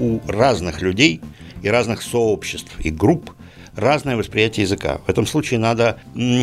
У 0.00 0.20
разных 0.26 0.82
людей 0.82 1.20
и 1.62 1.68
разных 1.68 2.02
сообществ 2.02 2.78
и 2.80 2.90
групп 2.90 3.30
разное 3.76 4.16
восприятие 4.16 4.64
языка. 4.64 5.00
В 5.06 5.08
этом 5.08 5.26
случае 5.26 5.60
надо 5.60 5.98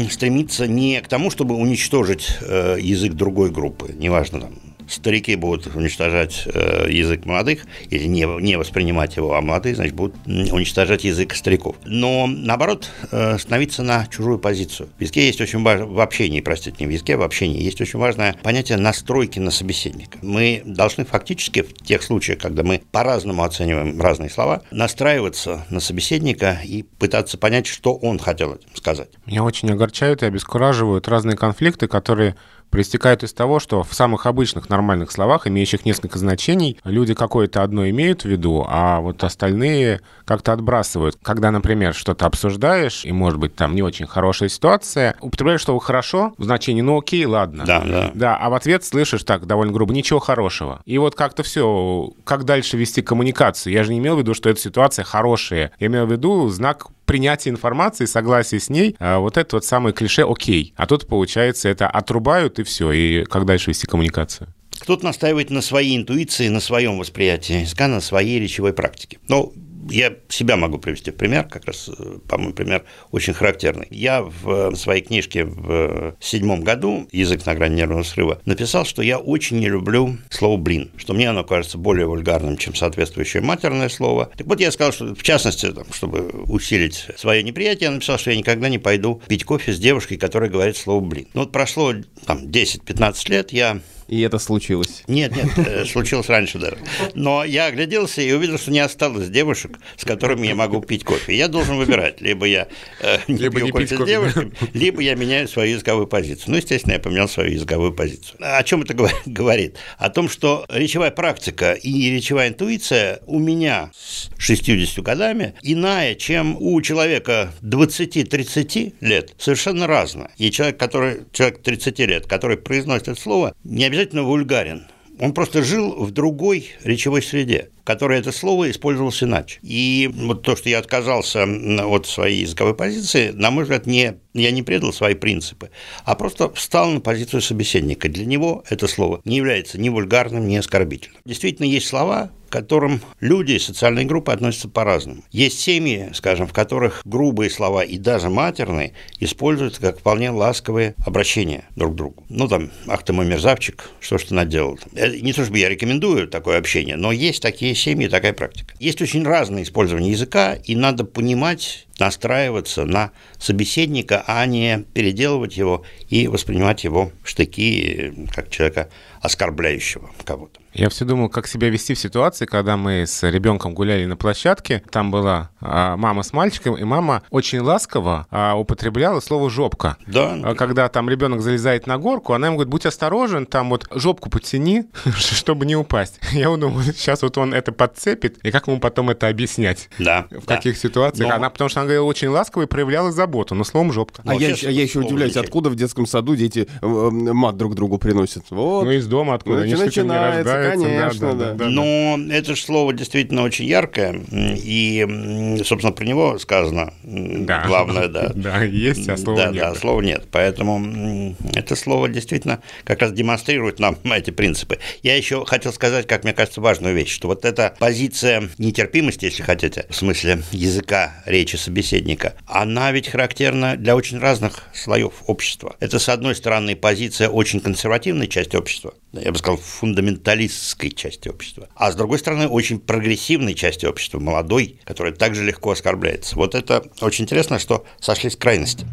стремиться 0.10 0.68
не 0.68 1.02
к 1.02 1.08
тому, 1.08 1.30
чтобы 1.30 1.56
уничтожить 1.56 2.38
э, 2.42 2.78
язык 2.80 3.13
другой 3.13 3.52
группы, 3.52 3.94
неважно 3.98 4.42
там 4.42 4.68
старики 4.89 5.36
будут 5.36 5.73
уничтожать 5.75 6.43
э, 6.45 6.88
язык 6.89 7.25
молодых 7.25 7.65
или 7.89 8.06
не, 8.06 8.25
не 8.41 8.58
воспринимать 8.58 9.15
его, 9.17 9.34
а 9.34 9.41
молодые, 9.41 9.75
значит, 9.75 9.93
будут 9.93 10.15
уничтожать 10.25 11.04
язык 11.04 11.36
стариков. 11.36 11.75
Но, 11.86 12.28
наоборот, 12.28 12.89
э, 13.12 13.38
становиться 13.38 13.84
на 13.84 14.08
чужую 14.08 14.39
позицию. 14.39 14.89
В 14.97 15.02
языке 15.02 15.25
есть 15.25 15.41
очень 15.41 15.62
важно, 15.63 15.86
в 15.86 15.99
общении, 15.99 16.41
простите, 16.41 16.78
не 16.80 16.88
в 16.88 16.89
языке, 16.89 17.17
в 17.17 17.21
общении 17.21 17.62
есть 17.62 17.80
очень 17.82 17.99
важное 17.99 18.36
понятие 18.43 18.78
настройки 18.78 19.39
на 19.39 19.52
собеседника. 19.52 20.17
Мы 20.21 20.62
должны 20.65 21.06
фактически 21.06 21.62
в 21.62 21.73
тех 21.73 22.04
случаях, 22.04 22.39
когда 22.39 22.63
мы 22.63 22.82
по-разному 22.91 23.43
оцениваем 23.43 23.99
разные 24.02 24.30
слова, 24.30 24.63
настраиваться 24.71 25.65
на 25.69 25.80
собеседника 25.80 26.60
и 26.63 26.84
пытаться 26.84 27.38
понять, 27.38 27.67
что 27.67 27.95
он 27.95 28.19
хотел 28.19 28.56
этим 28.56 28.75
сказать. 28.75 29.10
Меня 29.25 29.43
очень 29.43 29.71
огорчают 29.71 30.23
и 30.23 30.25
обескураживают 30.25 31.08
разные 31.08 31.38
конфликты, 31.38 31.88
которые 31.88 32.36
проистекают 32.69 33.23
из 33.23 33.34
того, 33.34 33.60
что 33.60 33.84
в 33.84 33.93
самых 33.93 34.25
обычных 34.25 34.69
нормальных 34.69 35.12
словах, 35.12 35.47
имеющих 35.47 35.86
несколько 35.86 36.19
значений, 36.19 36.77
люди 36.84 37.13
какое-то 37.13 37.63
одно 37.63 37.88
имеют 37.89 38.23
в 38.23 38.25
виду, 38.25 38.65
а 38.67 38.99
вот 38.99 39.23
остальные 39.23 40.01
как-то 40.25 40.53
отбрасывают. 40.53 41.17
Когда, 41.21 41.51
например, 41.51 41.93
что-то 41.93 42.25
обсуждаешь, 42.25 43.05
и, 43.05 43.12
может 43.12 43.39
быть, 43.39 43.55
там 43.55 43.75
не 43.75 43.82
очень 43.82 44.08
хорошая 44.08 44.49
ситуация, 44.49 45.15
употребляешь 45.21 45.63
слово 45.63 45.79
«хорошо» 45.79 46.34
в 46.38 46.43
значении 46.43 46.82
«ну 46.82 46.99
окей, 46.99 47.25
ладно». 47.25 47.65
Да, 47.65 47.82
да. 47.82 48.12
Да, 48.13 48.38
а 48.38 48.49
в 48.49 48.53
ответ 48.53 48.84
слышишь 48.84 49.23
так 49.23 49.45
довольно 49.47 49.73
грубо 49.73 49.93
«ничего 49.93 50.19
хорошего». 50.19 50.82
И 50.86 50.97
вот 50.97 51.15
как-то 51.15 51.43
все, 51.43 52.12
как 52.23 52.43
дальше 52.43 52.77
вести 52.77 53.01
коммуникацию? 53.01 53.73
Я 53.73 53.84
же 53.84 53.91
не 53.91 53.99
имел 53.99 54.15
в 54.15 54.19
виду, 54.19 54.34
что 54.34 54.49
эта 54.49 54.60
ситуация 54.60 55.03
хорошая. 55.03 55.71
Я 55.79 55.88
имел 55.88 56.05
в 56.05 56.12
виду 56.12 56.47
знак 56.49 56.88
принятие 57.10 57.52
информации, 57.52 58.06
согласие 58.06 58.60
с 58.60 58.69
ней, 58.69 58.95
а 59.00 59.17
вот 59.17 59.36
это 59.38 59.56
вот 59.56 59.65
самое 59.65 59.95
клише 59.95 60.22
«окей». 60.30 60.76
А 60.78 60.86
тут, 60.86 61.08
получается, 61.08 61.67
это 61.67 61.88
отрубают 61.88 62.60
и 62.60 62.63
все. 62.63 62.91
И 62.91 63.24
как 63.26 63.45
дальше 63.45 63.72
вести 63.72 63.88
коммуникацию? 63.88 64.54
Кто-то 64.80 65.06
настаивает 65.06 65.50
на 65.50 65.62
своей 65.62 65.98
интуиции, 65.98 66.50
на 66.50 66.60
своем 66.60 67.00
восприятии 67.00 67.62
языка, 67.62 67.88
на 67.88 68.00
своей 68.00 68.39
речевой 68.39 68.74
практике. 68.74 69.17
Но 69.28 69.52
я 69.89 70.13
себя 70.30 70.56
могу 70.56 70.78
привести 70.78 71.12
в 71.12 71.15
пример, 71.15 71.45
как 71.45 71.65
раз, 71.65 71.89
э, 71.89 72.19
по-моему, 72.28 72.54
пример 72.54 72.84
очень 73.12 73.34
характерный. 73.34 73.88
Я 73.89 74.21
в 74.21 74.75
своей 74.75 75.02
книжке 75.02 75.45
в 75.45 76.15
седьмом 76.19 76.62
году 76.62 77.08
«Язык 77.12 77.45
на 77.45 77.56
грани 77.56 77.75
нервного 77.75 78.04
срыва» 78.04 78.41
написал, 78.45 78.86
что 78.86 79.02
я 79.02 79.17
очень 79.17 79.60
не 79.60 79.69
люблю 79.69 80.17
слово 80.30 80.58
«блин», 80.58 80.91
что 80.97 81.13
мне 81.13 81.30
оно 81.30 81.43
кажется 81.43 81.78
более 81.78 82.08
вульгарным, 82.08 82.58
чем 82.58 82.75
соответствующее 82.75 83.41
матерное 83.41 83.89
слово. 83.89 84.32
Так 84.38 84.47
вот, 84.47 84.60
я 84.60 84.71
сказал, 84.71 84.93
что, 84.93 85.15
в 85.15 85.23
частности, 85.23 85.71
там, 85.71 85.86
чтобы 85.91 86.30
усилить 86.47 87.08
свое 87.17 87.43
неприятие, 87.43 87.88
я 87.88 87.91
написал, 87.91 88.17
что 88.17 88.32
я 88.32 88.38
никогда 88.38 88.69
не 88.69 88.80
пойду 88.80 89.21
пить 89.28 89.43
кофе 89.43 89.73
с 89.73 89.80
девушкой, 89.80 90.17
которая 90.17 90.49
говорит 90.49 90.78
слово 90.78 90.99
«блин». 91.02 91.28
Ну, 91.34 91.41
вот 91.41 91.52
прошло 91.52 91.93
там 92.25 92.45
10-15 92.45 93.30
лет, 93.30 93.52
я 93.54 93.80
и 94.10 94.22
это 94.22 94.39
случилось. 94.39 95.04
Нет, 95.08 95.36
нет, 95.36 95.48
э, 95.58 95.86
случилось 95.86 96.30
раньше 96.30 96.58
даже. 96.58 96.78
Но 97.13 97.43
я 97.43 97.67
огляделся 97.67 98.22
и 98.22 98.32
увидел, 98.32 98.58
что 98.58 98.72
не 98.72 98.80
осталось 98.80 99.30
девушек, 99.30 99.80
с 99.98 100.04
которыми 100.04 100.48
я 100.48 100.56
могу 100.56 100.82
пить 100.82 101.04
кофе. 101.04 101.38
Я 101.38 101.48
должен 101.48 101.78
выбирать. 101.78 102.19
Либо 102.19 102.45
я 102.48 102.67
э, 103.02 103.19
не 103.28 103.38
либо 103.38 103.58
пью 103.58 103.65
не 103.65 103.72
кофе 103.72 103.98
с 103.98 104.06
девушками, 104.06 104.52
либо 104.74 105.02
я 105.02 105.13
меняю 105.13 105.48
свою 105.48 105.74
языковую 105.74 106.08
позицию. 106.08 106.52
Ну, 106.52 106.58
естественно, 106.58 106.93
я 106.93 107.00
поменял 107.00 107.30
свою 107.30 107.52
языковую 107.52 107.93
позицию. 107.93 108.38
О 108.39 108.63
чем 108.63 108.82
это 108.82 108.95
говорит? 109.26 109.78
О 110.00 110.10
том, 110.10 110.28
что 110.28 110.65
речевая 110.69 111.12
практика 111.12 111.74
и 111.74 112.10
речевая 112.10 112.50
интуиция 112.50 113.19
у 113.28 113.38
меня 113.38 113.91
с 113.95 114.30
60 114.39 115.04
годами 115.04 115.54
иная, 115.62 116.15
чем 116.15 116.58
у 116.60 116.82
человека 116.82 117.54
20-30 117.62 118.95
лет, 119.02 119.36
совершенно 119.38 119.86
разная. 119.86 120.32
И 120.38 120.50
человек, 120.50 120.80
который, 120.80 121.26
человек 121.32 121.62
30 121.62 122.00
лет, 122.00 122.26
который 122.26 122.58
произносит 122.58 123.10
это 123.10 123.22
слово, 123.22 123.54
не 123.63 123.86
обязательно 123.86 123.98
обязательно 123.99 124.23
вульгарен. 124.23 124.88
Он 125.19 125.33
просто 125.33 125.62
жил 125.62 125.93
в 125.93 126.12
другой 126.12 126.69
речевой 126.85 127.21
среде, 127.21 127.69
которой 127.89 128.19
это 128.19 128.32
слово 128.32 128.69
использовалось 128.69 129.23
иначе. 129.23 129.58
И 129.63 130.12
вот 130.13 130.43
то, 130.43 130.56
что 130.56 130.69
я 130.69 130.78
отказался 130.78 131.47
от 131.88 132.06
своей 132.06 132.41
языковой 132.41 132.75
позиции, 132.75 133.32
на 133.32 133.49
мой 133.49 133.63
взгляд, 133.63 133.88
не, 133.88 134.13
я 134.36 134.52
не 134.52 134.62
предал 134.62 134.93
свои 134.93 135.15
принципы, 135.15 135.71
а 136.06 136.13
просто 136.13 136.54
встал 136.54 136.91
на 136.91 137.02
позицию 137.02 137.41
собеседника. 137.41 138.08
Для 138.08 138.28
него 138.28 138.63
это 138.69 138.88
слово 138.88 139.21
не 139.25 139.38
является 139.38 139.80
ни 139.80 139.89
вульгарным, 139.89 140.47
ни 140.47 140.56
оскорбительным. 140.56 141.19
Действительно, 141.25 141.65
есть 141.65 141.88
слова, 141.88 142.30
к 142.49 142.52
которым 142.52 143.02
люди 143.19 143.54
и 143.54 143.60
социальные 143.60 144.06
группы 144.06 144.32
относятся 144.32 144.69
по-разному. 144.69 145.23
Есть 145.32 145.60
семьи, 145.60 146.10
скажем, 146.13 146.47
в 146.47 146.54
которых 146.54 147.02
грубые 147.06 147.49
слова 147.49 147.84
и 147.84 147.97
даже 147.97 148.30
матерные 148.30 148.93
используются 149.19 149.82
как 149.82 149.99
вполне 149.99 150.32
ласковые 150.32 150.95
обращения 151.06 151.65
друг 151.75 151.93
к 151.93 151.95
другу. 151.95 152.23
Ну, 152.30 152.47
там, 152.47 152.71
ах 152.88 153.04
ты 153.04 153.13
мой 153.13 153.25
мерзавчик, 153.25 153.89
что 153.99 154.17
ж 154.17 154.23
ты 154.23 154.34
наделал? 154.34 154.80
Э, 154.95 155.15
не 155.15 155.32
то 155.32 155.43
чтобы 155.43 155.60
я 155.60 155.69
рекомендую 155.69 156.28
такое 156.28 156.58
общение, 156.58 156.95
но 156.95 157.12
есть 157.12 157.41
такие 157.41 157.75
семьи, 157.80 158.08
такая 158.08 158.34
практика. 158.34 158.74
Есть 158.80 159.02
очень 159.02 159.24
разное 159.24 159.63
использование 159.63 160.12
языка, 160.12 160.54
и 160.54 160.76
надо 160.76 161.04
понимать, 161.06 161.88
настраиваться 161.99 162.85
на 162.85 163.12
собеседника, 163.38 164.23
а 164.27 164.45
не 164.45 164.85
переделывать 164.93 165.57
его 165.57 165.83
и 166.09 166.27
воспринимать 166.27 166.83
его 166.83 167.12
в 167.23 167.29
штыки 167.29 168.27
как 168.33 168.49
человека 168.49 168.89
оскорбляющего 169.21 170.09
кого-то. 170.23 170.59
Я 170.73 170.89
все 170.89 171.03
думал, 171.03 171.29
как 171.29 171.47
себя 171.47 171.69
вести 171.69 171.93
в 171.93 171.99
ситуации, 171.99 172.45
когда 172.45 172.77
мы 172.77 173.05
с 173.05 173.23
ребенком 173.27 173.73
гуляли 173.73 174.05
на 174.05 174.15
площадке. 174.15 174.83
Там 174.91 175.09
была 175.09 175.49
а, 175.62 175.97
мама 175.97 176.21
с 176.21 176.31
мальчиком, 176.31 176.75
и 176.75 176.83
мама 176.83 177.23
очень 177.31 177.59
ласково 177.59 178.27
а, 178.29 178.55
употребляла 178.55 179.19
слово 179.19 179.49
«жопка». 179.49 179.97
Да. 180.05 180.39
А, 180.43 180.55
когда 180.55 180.88
там 180.89 181.09
ребенок 181.09 181.41
залезает 181.41 181.88
на 181.88 181.97
горку, 181.97 182.33
она 182.33 182.47
ему 182.47 182.57
говорит, 182.57 182.71
будь 182.71 182.85
осторожен, 182.85 183.47
там 183.47 183.69
вот 183.69 183.88
жопку 183.91 184.29
подтяни, 184.29 184.85
чтобы 185.15 185.65
не 185.65 185.75
упасть. 185.75 186.19
Я 186.31 186.55
думаю, 186.55 186.83
сейчас 186.95 187.23
вот 187.23 187.38
он 187.38 187.53
это 187.53 187.71
подцепит, 187.71 188.38
и 188.43 188.51
как 188.51 188.67
ему 188.67 188.79
потом 188.79 189.09
это 189.09 189.27
объяснять? 189.27 189.89
Да. 189.97 190.27
В 190.29 190.45
да. 190.45 190.55
каких 190.55 190.77
ситуациях? 190.77 191.29
Но... 191.29 191.35
Она, 191.35 191.49
потому 191.49 191.69
что 191.69 191.81
она 191.81 191.88
говорила 191.89 192.06
очень 192.06 192.28
ласково 192.28 192.63
и 192.63 192.65
проявляла 192.67 193.12
заботу, 193.12 193.56
но 193.56 193.63
словом 193.63 193.91
«жопка». 193.91 194.21
А, 194.25 194.36
я, 194.36 194.49
а 194.49 194.69
я 194.69 194.84
еще 194.84 194.99
удивляюсь, 194.99 195.36
откуда 195.36 195.69
в 195.69 195.75
детском 195.75 196.06
саду 196.06 196.36
дети 196.36 196.67
э, 196.82 196.88
мат 196.88 197.58
друг 197.58 197.73
другу 197.73 197.97
приносят? 197.97 198.45
Вот. 198.52 198.86
Ну, 198.86 198.91
из 198.91 199.08
дома 199.08 199.34
откуда. 199.34 199.58
Ну, 199.58 199.63
Они 199.63 199.73
начинается, 199.73 200.71
конечно, 200.71 201.34
да. 201.34 201.54
да, 201.54 201.54
да. 201.54 201.69
Но 201.69 202.19
это 202.30 202.56
же 202.56 202.62
слово 202.62 202.93
действительно 202.93 203.41
очень 203.43 203.65
яркое, 203.65 204.21
и, 204.32 205.58
собственно, 205.65 205.91
про 205.91 206.06
него 206.06 206.38
сказано 206.38 206.93
да. 207.04 207.63
главное, 207.65 208.08
да. 208.08 208.32
Да, 208.36 208.63
есть, 208.63 209.10
а 209.10 209.17
слова 209.17 209.45
да, 209.45 209.52
нет. 209.52 209.62
Да, 209.62 209.75
слова 209.75 210.02
нет. 210.02 210.28
Поэтому 210.32 211.36
это 211.54 211.75
слово 211.75 212.08
действительно 212.08 212.62
как 212.84 213.02
раз 213.02 213.12
демонстрирует 213.13 213.80
нам 213.80 213.97
эти 214.04 214.30
принципы. 214.30 214.78
Я 215.02 215.17
еще 215.17 215.43
хотел 215.45 215.73
сказать, 215.73 216.06
как 216.06 216.23
мне 216.23 216.34
кажется, 216.34 216.62
важную 216.62 216.93
вещь, 216.93 217.12
что 217.12 217.28
вот 217.28 217.45
эта 217.45 217.75
позиция 217.80 218.49
нетерпимости, 218.60 219.25
если 219.25 219.41
хотите, 219.41 219.86
в 219.89 219.95
смысле 219.95 220.43
языка 220.52 221.23
речи 221.25 221.56
собеседника, 221.82 222.36
она 222.46 222.92
ведь 222.92 223.08
характерна 223.08 223.76
для 223.78 223.96
очень 223.96 224.20
разных 224.20 224.63
слоев 224.74 225.13
общества. 225.28 225.76
Это, 225.80 226.00
с 226.00 226.10
одной 226.10 226.36
стороны, 226.36 226.76
позиция 226.76 227.30
очень 227.30 227.60
консервативной 227.60 228.28
части 228.28 228.56
общества, 228.56 228.94
я 229.13 229.32
бы 229.32 229.38
сказал, 229.38 229.58
фундаменталистской 229.58 230.92
части 230.92 231.30
общества, 231.30 231.70
а 231.76 231.92
с 231.92 231.96
другой 231.96 232.20
стороны, 232.20 232.48
очень 232.48 232.80
прогрессивной 232.80 233.54
части 233.54 233.86
общества, 233.86 234.20
молодой, 234.20 234.80
которая 234.84 235.13
также 235.13 235.44
легко 235.44 235.72
оскорбляется. 235.72 236.36
Вот 236.36 236.56
это 236.56 236.84
очень 237.02 237.26
интересно, 237.26 237.60
что 237.60 237.86
сошлись 238.00 238.36
крайности. 238.36 238.86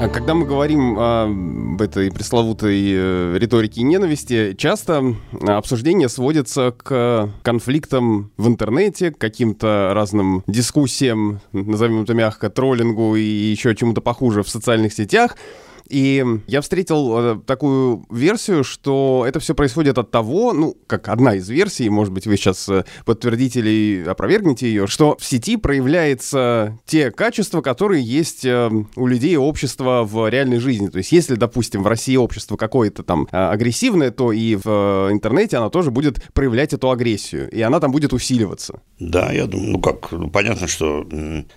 А 0.00 0.08
когда 0.08 0.32
мы 0.32 0.46
говорим 0.46 0.96
об 0.96 1.82
этой 1.82 2.12
пресловутой 2.12 2.80
э, 2.92 3.36
риторике 3.36 3.82
ненависти, 3.82 4.54
часто 4.56 5.16
обсуждение 5.44 6.08
сводится 6.08 6.70
к 6.70 7.30
конфликтам 7.42 8.30
в 8.36 8.46
интернете, 8.46 9.10
к 9.10 9.18
каким-то 9.18 9.90
разным 9.94 10.44
дискуссиям, 10.46 11.40
назовем 11.50 12.04
это 12.04 12.14
мягко, 12.14 12.48
троллингу 12.48 13.16
и 13.16 13.22
еще 13.22 13.74
чему-то 13.74 14.00
похуже 14.00 14.44
в 14.44 14.48
социальных 14.48 14.92
сетях. 14.92 15.36
И 15.88 16.24
я 16.46 16.60
встретил 16.60 17.18
э, 17.18 17.40
такую 17.46 18.04
версию, 18.10 18.64
что 18.64 19.24
это 19.26 19.40
все 19.40 19.54
происходит 19.54 19.98
от 19.98 20.10
того, 20.10 20.52
ну, 20.52 20.76
как 20.86 21.08
одна 21.08 21.34
из 21.34 21.48
версий, 21.48 21.88
может 21.88 22.12
быть, 22.12 22.26
вы 22.26 22.36
сейчас 22.36 22.68
э, 22.68 22.84
подтвердите 23.04 23.60
или 23.60 24.04
опровергнете 24.06 24.68
ее, 24.68 24.86
что 24.86 25.16
в 25.18 25.24
сети 25.24 25.56
проявляются 25.56 26.78
те 26.86 27.10
качества, 27.10 27.62
которые 27.62 28.04
есть 28.04 28.44
э, 28.44 28.70
у 28.96 29.06
людей 29.06 29.36
общества 29.36 30.02
в 30.04 30.28
реальной 30.28 30.58
жизни. 30.58 30.88
То 30.88 30.98
есть, 30.98 31.12
если, 31.12 31.34
допустим, 31.36 31.82
в 31.82 31.86
России 31.86 32.16
общество 32.16 32.56
какое-то 32.56 33.02
там 33.02 33.28
агрессивное, 33.30 34.10
то 34.10 34.32
и 34.32 34.56
в 34.56 35.08
интернете 35.10 35.56
оно 35.56 35.70
тоже 35.70 35.90
будет 35.90 36.22
проявлять 36.32 36.72
эту 36.72 36.90
агрессию, 36.90 37.50
и 37.50 37.60
она 37.62 37.80
там 37.80 37.92
будет 37.92 38.12
усиливаться. 38.12 38.80
Да, 38.98 39.32
я 39.32 39.46
думаю, 39.46 39.72
ну 39.72 39.80
как, 39.80 40.10
ну, 40.12 40.28
понятно, 40.30 40.66
что 40.68 41.06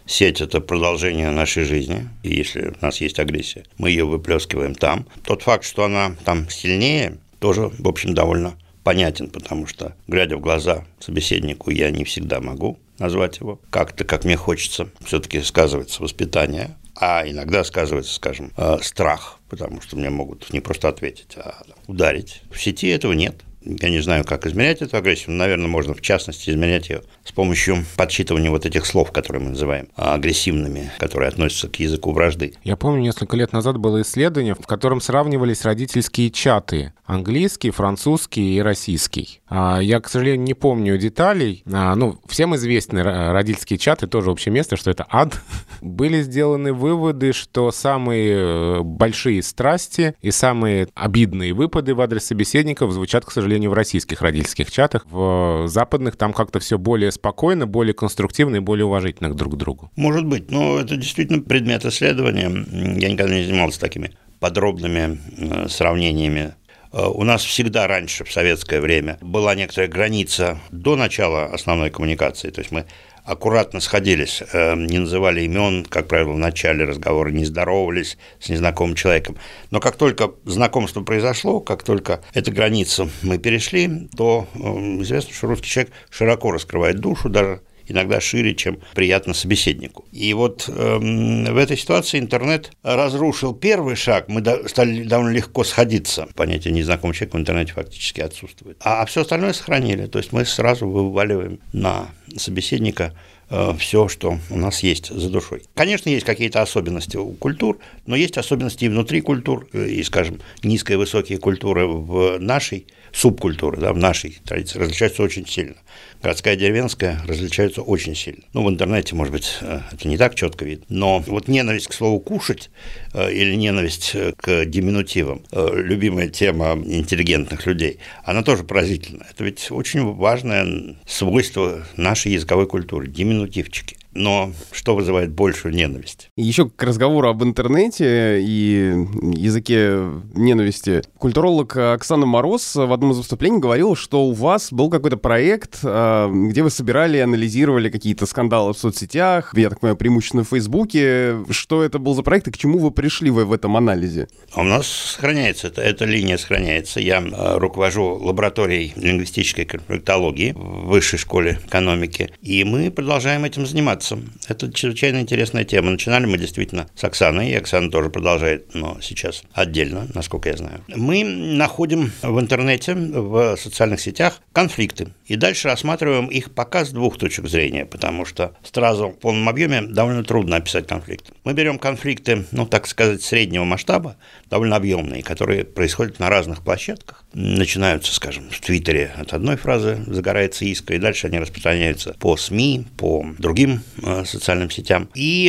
сеть– 0.05 0.41
это 0.41 0.61
продолжение 0.61 1.29
нашей 1.31 1.63
жизни, 1.63 2.09
и 2.23 2.33
если 2.33 2.73
у 2.81 2.85
нас 2.85 3.01
есть 3.01 3.19
агрессия, 3.19 3.63
мы 3.77 3.89
ее 3.89 4.05
выплескиваем 4.21 4.75
там. 4.75 5.07
Тот 5.23 5.41
факт, 5.41 5.65
что 5.65 5.83
она 5.83 6.15
там 6.23 6.47
сильнее, 6.49 7.17
тоже, 7.39 7.71
в 7.79 7.87
общем, 7.87 8.13
довольно 8.13 8.53
понятен, 8.83 9.29
потому 9.29 9.65
что, 9.67 9.95
глядя 10.07 10.37
в 10.37 10.41
глаза 10.41 10.85
собеседнику, 10.99 11.71
я 11.71 11.89
не 11.89 12.03
всегда 12.03 12.39
могу 12.39 12.79
назвать 12.99 13.39
его 13.39 13.59
как-то, 13.71 14.03
как 14.03 14.23
мне 14.23 14.37
хочется. 14.37 14.89
Все-таки 15.03 15.41
сказывается 15.41 16.03
воспитание, 16.03 16.77
а 16.95 17.27
иногда 17.27 17.63
сказывается, 17.63 18.13
скажем, 18.13 18.51
э, 18.57 18.77
страх, 18.83 19.39
потому 19.49 19.81
что 19.81 19.97
мне 19.97 20.09
могут 20.09 20.53
не 20.53 20.59
просто 20.59 20.87
ответить, 20.87 21.35
а 21.35 21.63
ударить. 21.87 22.43
В 22.51 22.61
сети 22.61 22.87
этого 22.87 23.13
нет. 23.13 23.35
Я 23.63 23.89
не 23.89 24.01
знаю, 24.01 24.23
как 24.25 24.47
измерять 24.47 24.81
эту 24.81 24.97
агрессию, 24.97 25.31
но, 25.31 25.37
наверное, 25.37 25.67
можно 25.67 25.93
в 25.93 26.01
частности 26.01 26.49
измерять 26.49 26.89
ее 26.89 27.03
с 27.23 27.31
помощью 27.31 27.85
подсчитывания 27.95 28.49
вот 28.49 28.65
этих 28.65 28.85
слов, 28.85 29.11
которые 29.11 29.43
мы 29.43 29.49
называем 29.51 29.87
агрессивными, 29.95 30.91
которые 30.97 31.29
относятся 31.29 31.67
к 31.69 31.75
языку 31.77 32.11
вражды. 32.11 32.55
Я 32.63 32.75
помню, 32.75 33.01
несколько 33.01 33.37
лет 33.37 33.53
назад 33.53 33.77
было 33.77 34.01
исследование, 34.01 34.55
в 34.55 34.65
котором 34.65 34.99
сравнивались 34.99 35.63
родительские 35.63 36.31
чаты. 36.31 36.93
Английский, 37.05 37.71
французский 37.71 38.55
и 38.55 38.61
российский. 38.61 39.41
А, 39.47 39.79
я, 39.79 39.99
к 39.99 40.09
сожалению, 40.09 40.43
не 40.43 40.53
помню 40.53 40.97
деталей. 40.97 41.63
А, 41.71 41.93
ну, 41.95 42.19
всем 42.27 42.55
известны 42.55 43.03
родительские 43.03 43.77
чаты, 43.77 44.07
тоже 44.07 44.31
общее 44.31 44.53
место, 44.53 44.77
что 44.77 44.89
это 44.89 45.05
ад. 45.09 45.39
Были 45.81 46.21
сделаны 46.21 46.73
выводы, 46.73 47.33
что 47.33 47.71
самые 47.71 48.33
э, 48.33 48.79
большие 48.81 49.43
страсти 49.43 50.15
и 50.21 50.31
самые 50.31 50.87
обидные 50.95 51.53
выпады 51.53 51.93
в 51.93 52.01
адрес 52.01 52.25
собеседников 52.25 52.91
звучат, 52.91 53.25
к 53.25 53.31
сожалению, 53.31 53.50
сожалению, 53.51 53.71
в 53.71 53.73
российских 53.73 54.21
родительских 54.21 54.71
чатах. 54.71 55.05
В 55.09 55.67
западных 55.67 56.15
там 56.15 56.31
как-то 56.31 56.59
все 56.59 56.77
более 56.77 57.11
спокойно, 57.11 57.67
более 57.67 57.93
конструктивно 57.93 58.57
и 58.57 58.59
более 58.59 58.85
уважительно 58.85 59.33
друг 59.33 59.55
к 59.55 59.57
другу. 59.57 59.91
Может 59.97 60.25
быть, 60.25 60.49
но 60.51 60.79
это 60.79 60.95
действительно 60.95 61.41
предмет 61.41 61.83
исследования. 61.83 62.49
Я 62.97 63.09
никогда 63.09 63.35
не 63.35 63.43
занимался 63.43 63.79
такими 63.79 64.11
подробными 64.39 65.19
э, 65.37 65.67
сравнениями 65.67 66.53
у 66.91 67.23
нас 67.23 67.43
всегда 67.43 67.87
раньше, 67.87 68.23
в 68.23 68.31
советское 68.31 68.81
время, 68.81 69.17
была 69.21 69.55
некоторая 69.55 69.89
граница 69.89 70.59
до 70.71 70.95
начала 70.95 71.45
основной 71.45 71.89
коммуникации. 71.89 72.49
То 72.49 72.59
есть 72.61 72.71
мы 72.71 72.85
аккуратно 73.23 73.79
сходились, 73.79 74.41
э, 74.51 74.75
не 74.75 74.99
называли 74.99 75.41
имен, 75.41 75.85
как 75.85 76.07
правило, 76.07 76.33
в 76.33 76.37
начале 76.37 76.85
разговора 76.85 77.29
не 77.29 77.45
здоровались 77.45 78.17
с 78.39 78.49
незнакомым 78.49 78.95
человеком. 78.95 79.37
Но 79.69 79.79
как 79.79 79.95
только 79.95 80.31
знакомство 80.45 81.01
произошло, 81.01 81.59
как 81.59 81.83
только 81.83 82.21
эту 82.33 82.51
границу 82.51 83.09
мы 83.21 83.37
перешли, 83.37 84.09
то 84.17 84.47
э, 84.53 84.59
известно, 85.01 85.33
что 85.33 85.47
русский 85.47 85.69
человек 85.69 85.93
широко 86.09 86.51
раскрывает 86.51 86.99
душу, 86.99 87.29
даже 87.29 87.61
иногда 87.91 88.19
шире, 88.19 88.55
чем 88.55 88.79
приятно 88.93 89.33
собеседнику. 89.33 90.05
И 90.11 90.33
вот 90.33 90.67
э, 90.67 90.97
в 90.97 91.57
этой 91.57 91.77
ситуации 91.77 92.19
интернет 92.19 92.71
разрушил 92.83 93.53
первый 93.53 93.95
шаг, 93.95 94.27
мы 94.27 94.41
до, 94.41 94.67
стали 94.67 95.03
довольно 95.03 95.35
легко 95.35 95.63
сходиться. 95.63 96.27
Понятие 96.35 96.73
незнакомый 96.73 97.13
человек 97.13 97.33
в 97.33 97.37
интернете 97.37 97.73
фактически 97.73 98.21
отсутствует. 98.21 98.77
А, 98.81 99.01
а 99.01 99.05
все 99.05 99.21
остальное 99.21 99.53
сохранили, 99.53 100.07
то 100.07 100.17
есть 100.17 100.31
мы 100.31 100.45
сразу 100.45 100.87
вываливаем 100.87 101.59
на 101.73 102.09
собеседника 102.37 103.13
э, 103.49 103.73
все, 103.77 104.07
что 104.07 104.39
у 104.49 104.57
нас 104.57 104.83
есть 104.83 105.09
за 105.09 105.29
душой. 105.29 105.63
Конечно, 105.75 106.09
есть 106.09 106.25
какие-то 106.25 106.61
особенности 106.61 107.17
у 107.17 107.31
культур, 107.33 107.79
но 108.05 108.15
есть 108.15 108.37
особенности 108.37 108.85
и 108.85 108.89
внутри 108.89 109.21
культур, 109.21 109.67
э, 109.73 109.87
и, 109.87 110.03
скажем, 110.03 110.39
низкие 110.63 110.95
и 110.95 110.97
высокие 110.97 111.37
культуры 111.37 111.87
в 111.87 112.39
нашей 112.39 112.87
субкультуре, 113.11 113.79
да, 113.79 113.93
в 113.93 113.97
нашей 113.97 114.39
традиции 114.45 114.79
различаются 114.79 115.23
очень 115.23 115.45
сильно 115.45 115.75
городская 116.21 116.55
и 116.55 116.57
деревенская 116.57 117.21
различаются 117.27 117.81
очень 117.81 118.15
сильно. 118.15 118.43
Ну, 118.53 118.63
в 118.63 118.69
интернете, 118.69 119.15
может 119.15 119.33
быть, 119.33 119.57
э, 119.61 119.81
это 119.91 120.07
не 120.07 120.17
так 120.17 120.35
четко 120.35 120.65
видно. 120.65 120.85
Но 120.89 121.19
вот 121.19 121.47
ненависть 121.47 121.87
к 121.87 121.93
слову 121.93 122.19
«кушать» 122.19 122.69
э, 123.13 123.31
или 123.33 123.55
ненависть 123.55 124.11
э, 124.13 124.33
к 124.35 124.65
диминутивам, 124.65 125.43
любимая 125.51 126.29
тема 126.29 126.73
интеллигентных 126.73 127.65
людей, 127.65 127.99
она 128.23 128.43
тоже 128.43 128.63
поразительна. 128.63 129.25
Это 129.29 129.43
ведь 129.43 129.71
очень 129.71 130.03
важное 130.13 130.95
свойство 131.05 131.85
нашей 131.97 132.33
языковой 132.33 132.67
культуры– 132.67 133.07
диминутивчики 133.07 133.97
но 134.13 134.51
что 134.71 134.95
вызывает 134.95 135.31
большую 135.31 135.73
ненависть? 135.73 136.29
Еще 136.35 136.69
к 136.69 136.83
разговору 136.83 137.29
об 137.29 137.43
интернете 137.43 138.41
и 138.41 138.93
языке 139.35 139.99
ненависти. 140.33 141.01
Культуролог 141.17 141.75
Оксана 141.77 142.25
Мороз 142.25 142.75
в 142.75 142.91
одном 142.91 143.11
из 143.11 143.17
выступлений 143.17 143.59
говорил, 143.59 143.95
что 143.95 144.25
у 144.25 144.33
вас 144.33 144.71
был 144.71 144.89
какой-то 144.89 145.17
проект, 145.17 145.79
а, 145.83 146.29
где 146.29 146.63
вы 146.63 146.69
собирали 146.69 147.17
и 147.17 147.21
анализировали 147.21 147.89
какие-то 147.89 148.25
скандалы 148.25 148.73
в 148.73 148.77
соцсетях, 148.77 149.53
я 149.55 149.69
так 149.69 149.79
понимаю, 149.79 149.97
преимущественно 149.97 150.43
в 150.43 150.49
Фейсбуке. 150.49 151.43
Что 151.49 151.83
это 151.83 151.99
был 151.99 152.13
за 152.13 152.23
проект 152.23 152.47
и 152.47 152.51
к 152.51 152.57
чему 152.57 152.79
вы 152.79 152.91
пришли 152.91 153.29
вы 153.29 153.45
в 153.45 153.53
этом 153.53 153.77
анализе? 153.77 154.27
А 154.53 154.61
у 154.61 154.63
нас 154.63 154.87
сохраняется, 154.87 155.67
это, 155.67 155.81
эта 155.81 156.05
линия 156.05 156.37
сохраняется. 156.37 156.99
Я 156.99 157.23
а, 157.33 157.59
руковожу 157.59 158.15
лабораторией 158.15 158.93
лингвистической 158.95 159.65
конфликтологии 159.65 160.51
в 160.51 160.87
высшей 160.87 161.19
школе 161.19 161.59
экономики, 161.65 162.31
и 162.41 162.63
мы 162.63 162.91
продолжаем 162.91 163.45
этим 163.45 163.65
заниматься 163.65 164.00
заниматься. 164.01 164.19
Это 164.47 164.71
чрезвычайно 164.71 165.19
интересная 165.19 165.63
тема. 165.63 165.91
Начинали 165.91 166.25
мы 166.25 166.37
действительно 166.37 166.87
с 166.95 167.03
Оксаной, 167.03 167.51
и 167.51 167.55
Оксана 167.55 167.89
тоже 167.91 168.09
продолжает, 168.09 168.73
но 168.73 168.97
сейчас 169.01 169.43
отдельно, 169.53 170.07
насколько 170.13 170.49
я 170.49 170.57
знаю. 170.57 170.83
Мы 170.87 171.23
находим 171.23 172.11
в 172.21 172.39
интернете, 172.39 172.93
в 172.93 173.55
социальных 173.57 174.01
сетях 174.01 174.41
конфликты, 174.53 175.07
и 175.31 175.35
дальше 175.35 175.67
рассматриваем 175.67 176.27
их 176.27 176.53
пока 176.53 176.85
с 176.85 176.91
двух 176.91 177.17
точек 177.17 177.47
зрения, 177.47 177.85
потому 177.85 178.25
что 178.25 178.55
сразу 178.63 179.09
в 179.09 179.19
полном 179.19 179.47
объеме 179.49 179.81
довольно 179.81 180.23
трудно 180.23 180.57
описать 180.57 180.87
конфликты. 180.87 181.33
Мы 181.43 181.53
берем 181.53 181.79
конфликты, 181.79 182.45
ну, 182.51 182.65
так 182.65 182.87
сказать, 182.87 183.21
среднего 183.21 183.63
масштаба, 183.63 184.17
довольно 184.49 184.75
объемные, 184.75 185.23
которые 185.23 185.63
происходят 185.63 186.19
на 186.19 186.29
разных 186.29 186.63
площадках. 186.63 187.23
Начинаются, 187.33 188.13
скажем, 188.13 188.49
в 188.49 188.59
Твиттере 188.59 189.11
от 189.15 189.33
одной 189.33 189.55
фразы 189.55 190.03
загорается 190.07 190.65
искра, 190.65 190.95
и 190.95 190.99
дальше 190.99 191.27
они 191.27 191.39
распространяются 191.39 192.15
по 192.19 192.35
СМИ, 192.35 192.85
по 192.97 193.25
другим 193.37 193.81
Э, 194.03 194.25
социальным 194.25 194.69
сетям. 194.69 195.09
И 195.13 195.47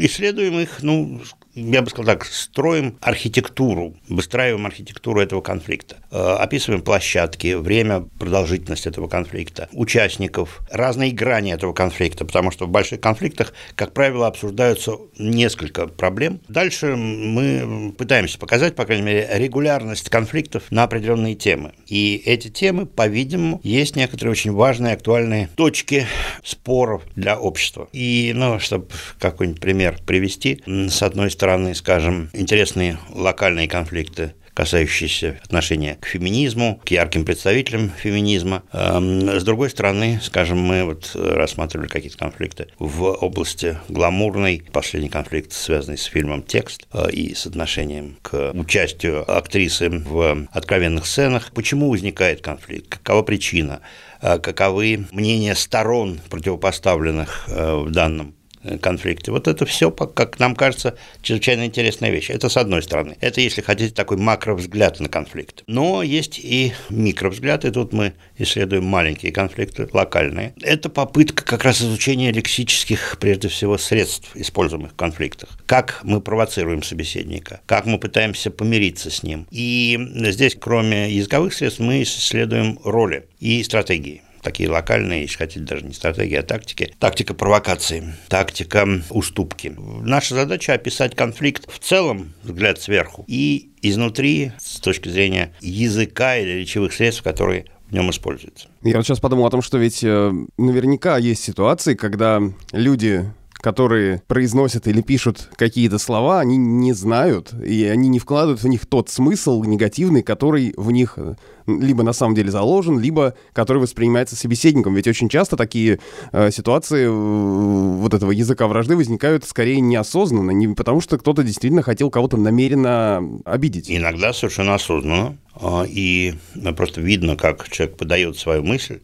исследуем 0.00 0.58
их, 0.58 0.82
ну, 0.82 1.20
я 1.54 1.82
бы 1.82 1.90
сказал 1.90 2.14
так, 2.14 2.24
строим 2.24 2.98
архитектуру, 3.00 3.94
выстраиваем 4.08 4.66
архитектуру 4.66 5.20
этого 5.20 5.40
конфликта, 5.40 5.96
э, 6.10 6.18
описываем 6.18 6.82
площадки, 6.82 7.54
время, 7.54 8.06
продолжительность 8.18 8.86
этого 8.86 9.08
конфликта, 9.08 9.68
участников, 9.72 10.60
разные 10.70 11.12
грани 11.12 11.52
этого 11.52 11.72
конфликта, 11.72 12.24
потому 12.24 12.50
что 12.50 12.66
в 12.66 12.70
больших 12.70 13.00
конфликтах, 13.00 13.52
как 13.76 13.92
правило, 13.92 14.26
обсуждаются 14.26 14.98
несколько 15.18 15.86
проблем. 15.86 16.40
Дальше 16.48 16.96
мы 16.96 17.92
пытаемся 17.96 18.38
показать, 18.38 18.74
по 18.74 18.84
крайней 18.84 19.04
мере, 19.04 19.28
регулярность 19.34 20.10
конфликтов 20.10 20.64
на 20.70 20.82
определенные 20.84 21.34
темы. 21.34 21.72
И 21.86 22.20
эти 22.24 22.48
темы, 22.48 22.86
по-видимому, 22.86 23.60
есть 23.62 23.96
некоторые 23.96 24.32
очень 24.32 24.52
важные, 24.52 24.94
актуальные 24.94 25.48
точки 25.54 26.06
споров 26.42 27.02
для 27.14 27.38
общества. 27.38 27.88
И, 27.92 28.32
ну, 28.34 28.58
чтобы 28.58 28.88
какой-нибудь 29.18 29.60
пример 29.60 29.98
привести, 30.04 30.62
с 30.66 31.02
одной 31.02 31.30
стороны, 31.30 31.43
стороны, 31.44 31.74
скажем, 31.74 32.30
интересные 32.32 32.96
локальные 33.10 33.68
конфликты 33.68 34.32
касающиеся 34.54 35.38
отношения 35.44 35.98
к 36.00 36.06
феминизму, 36.06 36.80
к 36.82 36.90
ярким 36.90 37.26
представителям 37.26 37.90
феминизма. 37.90 38.62
Эм, 38.72 39.28
с 39.28 39.44
другой 39.44 39.68
стороны, 39.68 40.20
скажем, 40.22 40.58
мы 40.58 40.84
вот 40.84 41.10
рассматривали 41.14 41.88
какие-то 41.88 42.16
конфликты 42.16 42.68
в 42.78 43.02
области 43.02 43.76
гламурной. 43.90 44.62
Последний 44.72 45.10
конфликт, 45.10 45.52
связанный 45.52 45.98
с 45.98 46.04
фильмом 46.04 46.42
«Текст» 46.42 46.86
э, 46.94 47.10
и 47.10 47.34
с 47.34 47.44
отношением 47.44 48.16
к 48.22 48.52
участию 48.54 49.30
актрисы 49.30 49.90
в 49.90 50.46
откровенных 50.50 51.04
сценах. 51.04 51.50
Почему 51.52 51.90
возникает 51.90 52.40
конфликт? 52.40 52.88
Какова 52.88 53.22
причина? 53.22 53.80
Э, 54.22 54.38
каковы 54.38 55.04
мнения 55.12 55.54
сторон, 55.54 56.20
противопоставленных 56.30 57.44
э, 57.48 57.74
в 57.84 57.90
данном 57.90 58.34
конфликте. 58.80 59.30
Вот 59.30 59.48
это 59.48 59.66
все, 59.66 59.90
как 59.90 60.38
нам 60.38 60.54
кажется, 60.56 60.96
чрезвычайно 61.22 61.66
интересная 61.66 62.10
вещь. 62.10 62.30
Это 62.30 62.48
с 62.48 62.56
одной 62.56 62.82
стороны. 62.82 63.16
Это, 63.20 63.40
если 63.40 63.60
хотите, 63.60 63.94
такой 63.94 64.16
макровзгляд 64.16 65.00
на 65.00 65.08
конфликт. 65.08 65.62
Но 65.66 66.02
есть 66.02 66.38
и 66.38 66.72
микровзгляд, 66.90 67.64
и 67.64 67.70
тут 67.70 67.92
мы 67.92 68.14
исследуем 68.38 68.84
маленькие 68.84 69.32
конфликты, 69.32 69.88
локальные. 69.92 70.54
Это 70.62 70.88
попытка 70.88 71.44
как 71.44 71.64
раз 71.64 71.82
изучения 71.82 72.32
лексических, 72.32 73.16
прежде 73.20 73.48
всего, 73.48 73.78
средств, 73.78 74.30
используемых 74.34 74.92
в 74.92 74.96
конфликтах. 74.96 75.50
Как 75.66 76.00
мы 76.02 76.20
провоцируем 76.20 76.82
собеседника, 76.82 77.60
как 77.66 77.86
мы 77.86 77.98
пытаемся 77.98 78.50
помириться 78.50 79.10
с 79.10 79.22
ним. 79.22 79.46
И 79.50 79.98
здесь, 80.30 80.56
кроме 80.58 81.10
языковых 81.10 81.54
средств, 81.54 81.80
мы 81.80 82.02
исследуем 82.02 82.78
роли 82.84 83.26
и 83.40 83.62
стратегии 83.62 84.22
такие 84.44 84.70
локальные, 84.70 85.22
если 85.22 85.38
хотите, 85.38 85.60
даже 85.64 85.84
не 85.84 85.94
стратегии, 85.94 86.36
а 86.36 86.42
тактики. 86.42 86.94
Тактика 87.00 87.34
провокации, 87.34 88.14
тактика 88.28 88.86
уступки. 89.10 89.74
Наша 89.76 90.34
задача 90.34 90.74
описать 90.74 91.16
конфликт 91.16 91.68
в 91.68 91.78
целом, 91.80 92.34
взгляд 92.44 92.80
сверху, 92.80 93.24
и 93.26 93.70
изнутри, 93.82 94.52
с 94.58 94.78
точки 94.80 95.08
зрения 95.08 95.52
языка 95.60 96.36
или 96.36 96.50
речевых 96.52 96.92
средств, 96.92 97.22
которые 97.22 97.66
в 97.88 97.92
нем 97.92 98.10
используются. 98.10 98.68
Я 98.82 98.96
вот 98.96 99.06
сейчас 99.06 99.20
подумал 99.20 99.46
о 99.46 99.50
том, 99.50 99.62
что 99.62 99.78
ведь 99.78 100.04
э, 100.04 100.32
наверняка 100.56 101.18
есть 101.18 101.42
ситуации, 101.42 101.94
когда 101.94 102.40
люди 102.72 103.24
которые 103.64 104.22
произносят 104.26 104.86
или 104.88 105.00
пишут 105.00 105.48
какие-то 105.56 105.96
слова, 105.96 106.38
они 106.40 106.58
не 106.58 106.92
знают, 106.92 107.54
и 107.54 107.84
они 107.84 108.10
не 108.10 108.18
вкладывают 108.18 108.62
в 108.62 108.68
них 108.68 108.84
тот 108.84 109.08
смысл 109.08 109.62
негативный, 109.64 110.22
который 110.22 110.74
в 110.76 110.90
них 110.90 111.14
э, 111.16 111.36
либо 111.66 112.02
на 112.02 112.12
самом 112.12 112.34
деле 112.34 112.50
заложен, 112.50 112.98
либо 112.98 113.32
который 113.54 113.78
воспринимается 113.78 114.36
собеседником. 114.36 114.94
Ведь 114.94 115.08
очень 115.08 115.30
часто 115.30 115.56
такие 115.56 115.98
э, 116.32 116.50
ситуации 116.50 117.06
э, 117.06 117.10
вот 117.10 118.12
этого 118.12 118.32
языка 118.32 118.68
вражды 118.68 118.96
возникают 118.96 119.46
скорее 119.46 119.80
неосознанно, 119.80 120.50
не 120.50 120.68
потому 120.74 121.00
что 121.00 121.16
кто-то 121.16 121.42
действительно 121.42 121.80
хотел 121.80 122.10
кого-то 122.10 122.36
намеренно 122.36 123.22
обидеть. 123.46 123.90
Иногда 123.90 124.34
совершенно 124.34 124.74
осознанно. 124.74 125.38
А, 125.54 125.84
и 125.88 126.34
просто 126.76 127.00
видно, 127.00 127.36
как 127.36 127.66
человек 127.70 127.96
подает 127.96 128.36
свою 128.36 128.62
мысль, 128.64 129.00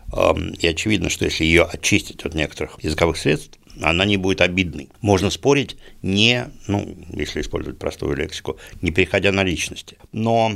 и 0.58 0.66
очевидно, 0.66 1.08
что 1.08 1.24
если 1.24 1.44
ее 1.44 1.62
очистить 1.62 2.24
от 2.24 2.34
некоторых 2.34 2.76
языковых 2.82 3.16
средств, 3.16 3.59
она 3.82 4.04
не 4.04 4.16
будет 4.16 4.40
обидной. 4.40 4.88
Можно 5.00 5.30
спорить 5.30 5.76
не, 6.02 6.48
ну, 6.66 6.96
если 7.12 7.40
использовать 7.40 7.78
простую 7.78 8.16
лексику, 8.16 8.58
не 8.82 8.90
переходя 8.90 9.32
на 9.32 9.42
личности. 9.42 9.96
Но 10.12 10.52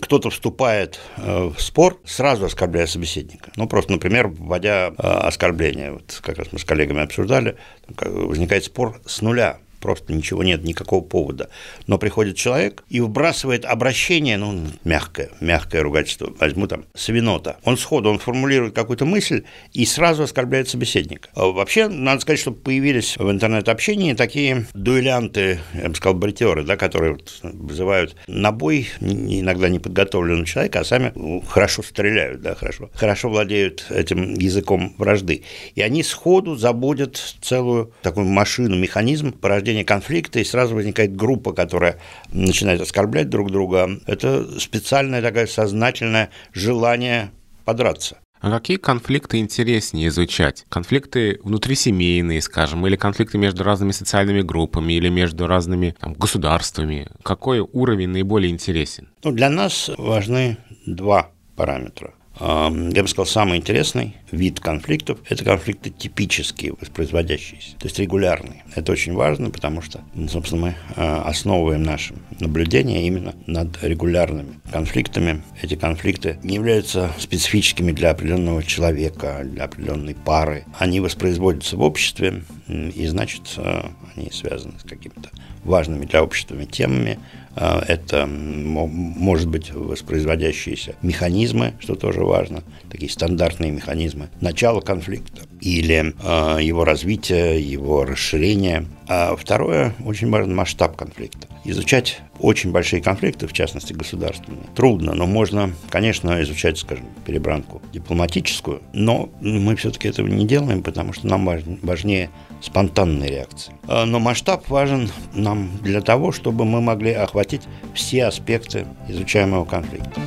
кто-то 0.00 0.30
вступает 0.30 1.00
э, 1.16 1.50
в 1.56 1.60
спор, 1.60 2.00
сразу 2.04 2.46
оскорбляя 2.46 2.86
собеседника. 2.86 3.52
Ну, 3.56 3.66
просто, 3.66 3.92
например, 3.92 4.28
вводя 4.28 4.88
э, 4.88 4.92
оскорбление. 4.96 5.92
Вот 5.92 6.20
как 6.22 6.38
раз 6.38 6.48
мы 6.52 6.58
с 6.58 6.64
коллегами 6.64 7.02
обсуждали, 7.02 7.56
возникает 7.88 8.64
спор 8.64 9.00
с 9.06 9.22
нуля 9.22 9.58
просто 9.84 10.14
ничего 10.14 10.42
нет, 10.42 10.64
никакого 10.64 11.02
повода. 11.02 11.50
Но 11.86 11.98
приходит 11.98 12.36
человек 12.36 12.84
и 12.88 13.02
вбрасывает 13.02 13.66
обращение, 13.66 14.38
ну, 14.38 14.62
мягкое, 14.82 15.28
мягкое 15.40 15.82
ругательство, 15.82 16.32
возьму 16.40 16.66
там, 16.66 16.86
свинота. 16.94 17.58
Он 17.64 17.76
сходу, 17.76 18.08
он 18.08 18.18
формулирует 18.18 18.74
какую-то 18.74 19.04
мысль 19.04 19.44
и 19.74 19.84
сразу 19.84 20.22
оскорбляет 20.22 20.70
собеседника. 20.70 21.28
А 21.34 21.48
вообще, 21.48 21.88
надо 21.88 22.22
сказать, 22.22 22.40
что 22.40 22.52
появились 22.52 23.18
в 23.18 23.30
интернет-общении 23.30 24.14
такие 24.14 24.64
дуэлянты, 24.72 25.60
я 25.74 25.90
бы 25.90 25.94
сказал, 25.94 26.14
бритеры, 26.14 26.64
да, 26.64 26.78
которые 26.78 27.12
вот 27.12 27.40
вызывают 27.42 28.16
на 28.26 28.52
бой 28.52 28.88
иногда 29.00 29.68
неподготовленного 29.68 30.46
человека, 30.46 30.80
а 30.80 30.84
сами 30.84 31.12
ну, 31.14 31.42
хорошо 31.42 31.82
стреляют, 31.82 32.40
да, 32.40 32.54
хорошо, 32.54 32.88
хорошо 32.94 33.28
владеют 33.28 33.84
этим 33.90 34.32
языком 34.32 34.94
вражды. 34.96 35.42
И 35.74 35.82
они 35.82 36.02
сходу 36.02 36.56
забудут 36.56 37.36
целую 37.42 37.92
такую 38.00 38.24
машину, 38.26 38.76
механизм 38.76 39.30
порождения 39.32 39.73
возникновения 39.74 39.84
конфликта, 39.84 40.40
и 40.40 40.44
сразу 40.44 40.74
возникает 40.74 41.16
группа, 41.16 41.52
которая 41.52 41.98
начинает 42.32 42.80
оскорблять 42.80 43.28
друг 43.28 43.50
друга. 43.50 43.88
Это 44.06 44.60
специальное 44.60 45.22
такое 45.22 45.46
сознательное 45.46 46.30
желание 46.52 47.30
подраться. 47.64 48.18
А 48.40 48.50
какие 48.50 48.76
конфликты 48.76 49.38
интереснее 49.38 50.08
изучать? 50.08 50.66
Конфликты 50.68 51.40
внутрисемейные, 51.42 52.42
скажем, 52.42 52.86
или 52.86 52.96
конфликты 52.96 53.38
между 53.38 53.64
разными 53.64 53.92
социальными 53.92 54.42
группами, 54.42 54.92
или 54.92 55.08
между 55.08 55.46
разными 55.46 55.94
там, 55.98 56.12
государствами? 56.12 57.08
Какой 57.22 57.60
уровень 57.60 58.10
наиболее 58.10 58.50
интересен? 58.50 59.08
Ну, 59.24 59.32
для 59.32 59.48
нас 59.48 59.90
важны 59.96 60.58
два 60.86 61.30
параметра 61.56 62.12
я 62.40 63.02
бы 63.02 63.06
сказал, 63.06 63.26
самый 63.26 63.58
интересный 63.58 64.16
вид 64.32 64.58
конфликтов– 64.58 65.20
это 65.28 65.44
конфликты 65.44 65.90
типические, 65.90 66.74
воспроизводящиеся, 66.80 67.76
то 67.78 67.86
есть 67.86 67.98
регулярные. 67.98 68.64
Это 68.74 68.90
очень 68.90 69.14
важно, 69.14 69.50
потому 69.50 69.82
что, 69.82 70.00
собственно, 70.28 70.60
мы 70.62 70.74
а, 70.96 71.22
основываем 71.26 71.84
наше 71.84 72.14
наблюдение 72.40 73.06
именно 73.06 73.34
над 73.46 73.82
регулярными 73.82 74.60
конфликтами. 74.72 75.42
Эти 75.62 75.76
конфликты 75.76 76.38
не 76.42 76.56
являются 76.56 77.12
специфическими 77.18 77.92
для 77.92 78.10
определенного 78.10 78.64
человека, 78.64 79.42
для 79.44 79.64
определенной 79.64 80.16
пары. 80.16 80.64
Они 80.78 80.98
воспроизводятся 80.98 81.76
в 81.76 81.82
обществе, 81.82 82.42
и, 82.68 83.06
значит, 83.06 83.42
а, 83.58 83.92
они 84.16 84.30
связаны 84.32 84.78
с 84.80 84.82
какими-то 84.82 85.30
важными 85.62 86.04
для 86.04 86.22
общества 86.22 86.64
темами, 86.66 87.18
это 87.56 88.26
может 88.26 89.48
быть 89.48 89.72
воспроизводящиеся 89.72 90.94
механизмы, 91.02 91.74
что 91.78 91.94
тоже 91.94 92.24
важно, 92.24 92.62
такие 92.90 93.10
стандартные 93.10 93.70
механизмы 93.70 94.28
начала 94.40 94.80
конфликта 94.80 95.42
или 95.60 96.14
а, 96.22 96.58
его 96.58 96.84
развития, 96.84 97.58
его 97.58 98.04
расширения. 98.04 98.86
А 99.06 99.36
второе, 99.36 99.94
очень 100.04 100.30
важен 100.30 100.54
масштаб 100.54 100.96
конфликта. 100.96 101.48
Изучать 101.64 102.20
очень 102.38 102.72
большие 102.72 103.02
конфликты, 103.02 103.46
в 103.46 103.52
частности 103.52 103.92
государственные, 103.92 104.64
трудно, 104.74 105.14
но 105.14 105.26
можно, 105.26 105.72
конечно, 105.90 106.42
изучать, 106.42 106.78
скажем, 106.78 107.06
перебранку 107.24 107.82
дипломатическую, 107.92 108.82
но 108.92 109.30
мы 109.40 109.76
все-таки 109.76 110.08
этого 110.08 110.26
не 110.26 110.46
делаем, 110.46 110.82
потому 110.82 111.12
что 111.12 111.26
нам 111.26 111.48
важнее 111.82 112.30
спонтанной 112.60 113.28
реакции. 113.28 113.74
А, 113.86 114.04
но 114.06 114.18
масштаб 114.18 114.68
важен 114.68 115.10
нам 115.32 115.70
для 115.82 116.00
того, 116.00 116.32
чтобы 116.32 116.64
мы 116.64 116.80
могли 116.80 117.12
охватить 117.12 117.62
все 117.94 118.24
аспекты 118.24 118.86
изучаемого 119.08 119.64
конфликта. 119.64 120.20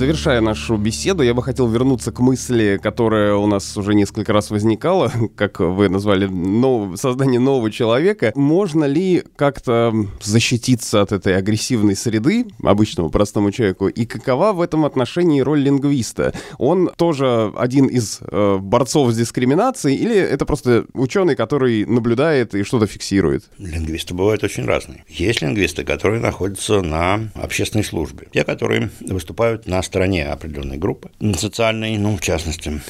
Завершая 0.00 0.40
нашу 0.40 0.78
беседу, 0.78 1.22
я 1.22 1.34
бы 1.34 1.42
хотел 1.42 1.68
вернуться 1.68 2.10
к 2.10 2.20
мысли, 2.20 2.80
которая 2.82 3.34
у 3.34 3.46
нас 3.46 3.76
уже 3.76 3.94
несколько 3.94 4.32
раз 4.32 4.50
возникала, 4.50 5.12
как 5.36 5.60
вы 5.60 5.90
назвали, 5.90 6.24
нов... 6.24 6.98
создание 6.98 7.38
нового 7.38 7.70
человека. 7.70 8.32
Можно 8.34 8.86
ли 8.86 9.22
как-то 9.36 9.92
защититься 10.22 11.02
от 11.02 11.12
этой 11.12 11.36
агрессивной 11.36 11.94
среды 11.96 12.46
обычному 12.62 13.10
простому 13.10 13.52
человеку? 13.52 13.88
И 13.88 14.06
какова 14.06 14.54
в 14.54 14.62
этом 14.62 14.86
отношении 14.86 15.42
роль 15.42 15.60
лингвиста? 15.60 16.32
Он 16.56 16.90
тоже 16.96 17.52
один 17.54 17.84
из 17.84 18.20
э, 18.22 18.56
борцов 18.58 19.12
с 19.12 19.18
дискриминацией 19.18 19.98
или 19.98 20.16
это 20.16 20.46
просто 20.46 20.86
ученый, 20.94 21.36
который 21.36 21.84
наблюдает 21.84 22.54
и 22.54 22.62
что-то 22.62 22.86
фиксирует? 22.86 23.50
Лингвисты 23.58 24.14
бывают 24.14 24.42
очень 24.44 24.64
разные. 24.64 25.04
Есть 25.08 25.42
лингвисты, 25.42 25.84
которые 25.84 26.22
находятся 26.22 26.80
на 26.80 27.28
общественной 27.34 27.84
службе. 27.84 28.28
Те, 28.32 28.44
которые 28.44 28.90
выступают 29.02 29.66
на 29.66 29.78
стороне 29.90 30.26
определенной 30.26 30.78
группы 30.78 31.10
социальной, 31.36 31.98
ну, 31.98 32.16
в 32.16 32.20
частности, 32.20 32.80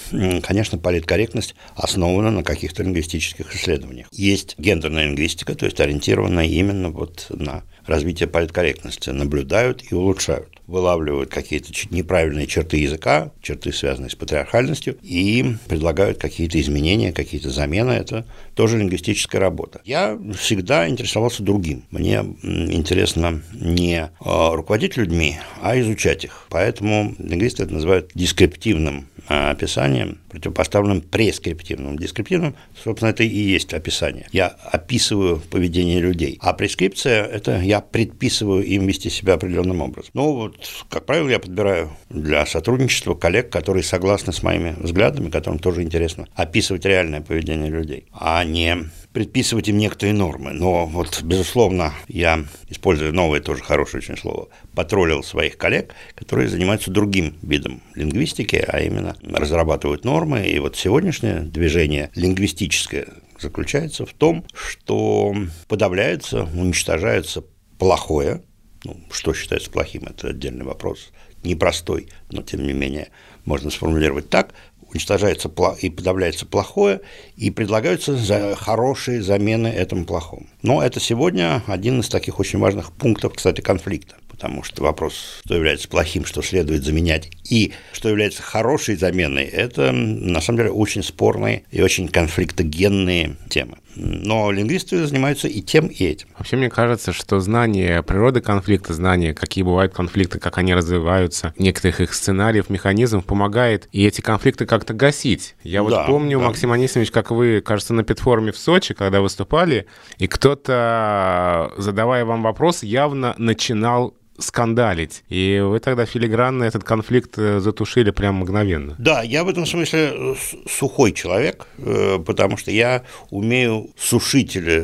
конечно, 0.42 0.78
политкорректность 0.78 1.54
основана 1.74 2.30
на 2.30 2.44
каких-то 2.44 2.82
лингвистических 2.82 3.54
исследованиях. 3.54 4.06
Есть 4.12 4.54
гендерная 4.58 5.06
лингвистика, 5.06 5.54
то 5.54 5.64
есть 5.64 5.80
ориентированная 5.80 6.46
именно 6.46 6.90
вот 6.90 7.26
на 7.30 7.62
развитие 7.86 8.28
политкорректности, 8.28 9.10
наблюдают 9.10 9.82
и 9.90 9.94
улучшают 9.94 10.59
вылавливают 10.70 11.30
какие-то 11.30 11.72
неправильные 11.90 12.46
черты 12.46 12.78
языка, 12.78 13.32
черты, 13.42 13.72
связанные 13.72 14.10
с 14.10 14.14
патриархальностью, 14.14 14.96
и 15.02 15.56
предлагают 15.68 16.18
какие-то 16.18 16.60
изменения, 16.60 17.12
какие-то 17.12 17.50
замены. 17.50 17.92
Это 17.92 18.24
тоже 18.54 18.78
лингвистическая 18.78 19.40
работа. 19.40 19.80
Я 19.84 20.18
всегда 20.38 20.88
интересовался 20.88 21.42
другим. 21.42 21.84
Мне 21.90 22.24
интересно 22.42 23.42
не 23.52 24.10
а, 24.20 24.54
руководить 24.54 24.96
людьми, 24.96 25.38
а 25.60 25.78
изучать 25.80 26.24
их. 26.24 26.46
Поэтому 26.48 27.14
лингвисты 27.18 27.64
это 27.64 27.74
называют 27.74 28.10
дескриптивным 28.14 29.08
а, 29.28 29.50
описанием, 29.50 30.18
противопоставленным 30.30 31.00
прескриптивным. 31.00 31.98
Дескриптивным, 31.98 32.54
собственно, 32.82 33.10
это 33.10 33.24
и 33.24 33.38
есть 33.38 33.74
описание. 33.74 34.26
Я 34.32 34.46
описываю 34.46 35.40
поведение 35.50 36.00
людей. 36.00 36.38
А 36.40 36.52
прескрипция– 36.52 37.24
это 37.26 37.60
я 37.60 37.80
предписываю 37.80 38.64
им 38.64 38.86
вести 38.86 39.10
себя 39.10 39.34
определенным 39.34 39.80
образом. 39.80 40.10
Ну, 40.14 40.32
вот 40.32 40.59
как 40.88 41.06
правило, 41.06 41.28
я 41.28 41.38
подбираю 41.38 41.90
для 42.08 42.46
сотрудничества 42.46 43.14
коллег, 43.14 43.50
которые 43.50 43.82
согласны 43.82 44.32
с 44.32 44.42
моими 44.42 44.74
взглядами, 44.78 45.30
которым 45.30 45.58
тоже 45.58 45.82
интересно 45.82 46.26
описывать 46.34 46.84
реальное 46.84 47.20
поведение 47.20 47.70
людей, 47.70 48.06
а 48.12 48.44
не 48.44 48.90
предписывать 49.12 49.68
им 49.68 49.78
некоторые 49.78 50.14
нормы. 50.14 50.52
Но 50.52 50.86
вот, 50.86 51.22
безусловно, 51.22 51.92
я, 52.08 52.44
используя 52.68 53.12
новое 53.12 53.40
тоже 53.40 53.62
хорошее 53.62 54.02
очень 54.02 54.16
слово, 54.16 54.48
потроллил 54.74 55.22
своих 55.22 55.56
коллег, 55.56 55.94
которые 56.14 56.48
занимаются 56.48 56.90
другим 56.90 57.36
видом 57.42 57.82
лингвистики, 57.94 58.64
а 58.66 58.80
именно 58.80 59.16
разрабатывают 59.22 60.04
нормы. 60.04 60.46
И 60.46 60.58
вот 60.58 60.76
сегодняшнее 60.76 61.40
движение 61.40 62.10
лингвистическое 62.14 63.08
заключается 63.38 64.06
в 64.06 64.12
том, 64.12 64.44
что 64.54 65.34
подавляется, 65.66 66.44
уничтожается 66.54 67.42
плохое, 67.78 68.42
ну, 68.84 68.96
что 69.10 69.34
считается 69.34 69.70
плохим, 69.70 70.04
это 70.04 70.28
отдельный 70.28 70.64
вопрос, 70.64 71.10
непростой, 71.42 72.08
но 72.30 72.42
тем 72.42 72.66
не 72.66 72.72
менее 72.72 73.08
можно 73.44 73.70
сформулировать 73.70 74.30
так, 74.30 74.54
уничтожается 74.90 75.50
и 75.80 75.90
подавляется 75.90 76.46
плохое, 76.46 77.00
и 77.36 77.50
предлагаются 77.50 78.16
за 78.16 78.56
хорошие 78.56 79.22
замены 79.22 79.68
этому 79.68 80.04
плохому. 80.04 80.46
Но 80.62 80.82
это 80.82 81.00
сегодня 81.00 81.62
один 81.66 82.00
из 82.00 82.08
таких 82.08 82.40
очень 82.40 82.58
важных 82.58 82.92
пунктов, 82.92 83.34
кстати, 83.34 83.60
конфликта 83.60 84.16
потому 84.40 84.62
что 84.62 84.82
вопрос, 84.82 85.42
что 85.44 85.54
является 85.54 85.86
плохим, 85.86 86.24
что 86.24 86.40
следует 86.40 86.82
заменять, 86.82 87.28
и 87.50 87.74
что 87.92 88.08
является 88.08 88.40
хорошей 88.40 88.96
заменой, 88.96 89.44
это 89.44 89.92
на 89.92 90.40
самом 90.40 90.60
деле 90.60 90.70
очень 90.70 91.02
спорные 91.02 91.64
и 91.70 91.82
очень 91.82 92.08
конфликтогенные 92.08 93.36
темы. 93.50 93.76
Но 93.96 94.50
лингвисты 94.50 95.06
занимаются 95.06 95.48
и 95.48 95.60
тем, 95.62 95.88
и 95.88 96.04
этим. 96.04 96.28
Вообще, 96.38 96.56
мне 96.56 96.70
кажется, 96.70 97.12
что 97.12 97.40
знание 97.40 98.02
природы 98.02 98.40
конфликта, 98.40 98.94
знание, 98.94 99.34
какие 99.34 99.64
бывают 99.64 99.92
конфликты, 99.92 100.38
как 100.38 100.58
они 100.58 100.74
развиваются, 100.74 101.54
некоторых 101.58 102.00
их 102.00 102.14
сценариев, 102.14 102.70
механизмов, 102.70 103.24
помогает 103.24 103.88
и 103.92 104.06
эти 104.06 104.20
конфликты 104.20 104.66
как-то 104.66 104.94
гасить. 104.94 105.56
Я 105.62 105.82
вот 105.82 105.90
да, 105.90 106.04
помню, 106.04 106.38
да. 106.38 106.46
Максим 106.46 106.72
Анисимович, 106.72 107.10
как 107.10 107.30
вы, 107.30 107.60
кажется, 107.60 107.94
на 107.94 108.04
Петформе 108.04 108.52
в 108.52 108.56
Сочи, 108.56 108.94
когда 108.94 109.20
выступали, 109.20 109.86
и 110.18 110.26
кто-то, 110.26 111.72
задавая 111.76 112.24
вам 112.24 112.42
вопрос, 112.42 112.82
явно 112.82 113.34
начинал 113.38 114.14
скандалить. 114.40 115.22
И 115.28 115.60
вы 115.62 115.80
тогда 115.80 116.06
филигранно 116.06 116.64
этот 116.64 116.84
конфликт 116.84 117.38
э, 117.38 117.60
затушили 117.60 118.10
прям 118.10 118.36
мгновенно. 118.36 118.94
Да, 118.98 119.22
я 119.22 119.44
в 119.44 119.48
этом 119.48 119.66
смысле 119.66 120.12
э, 120.12 120.34
сухой 120.68 121.12
человек, 121.12 121.66
э, 121.78 122.18
потому 122.24 122.56
что 122.56 122.70
я 122.70 123.04
умею 123.30 123.90
сушить 123.96 124.56
или 124.56 124.80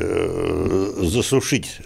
засушить 1.06 1.80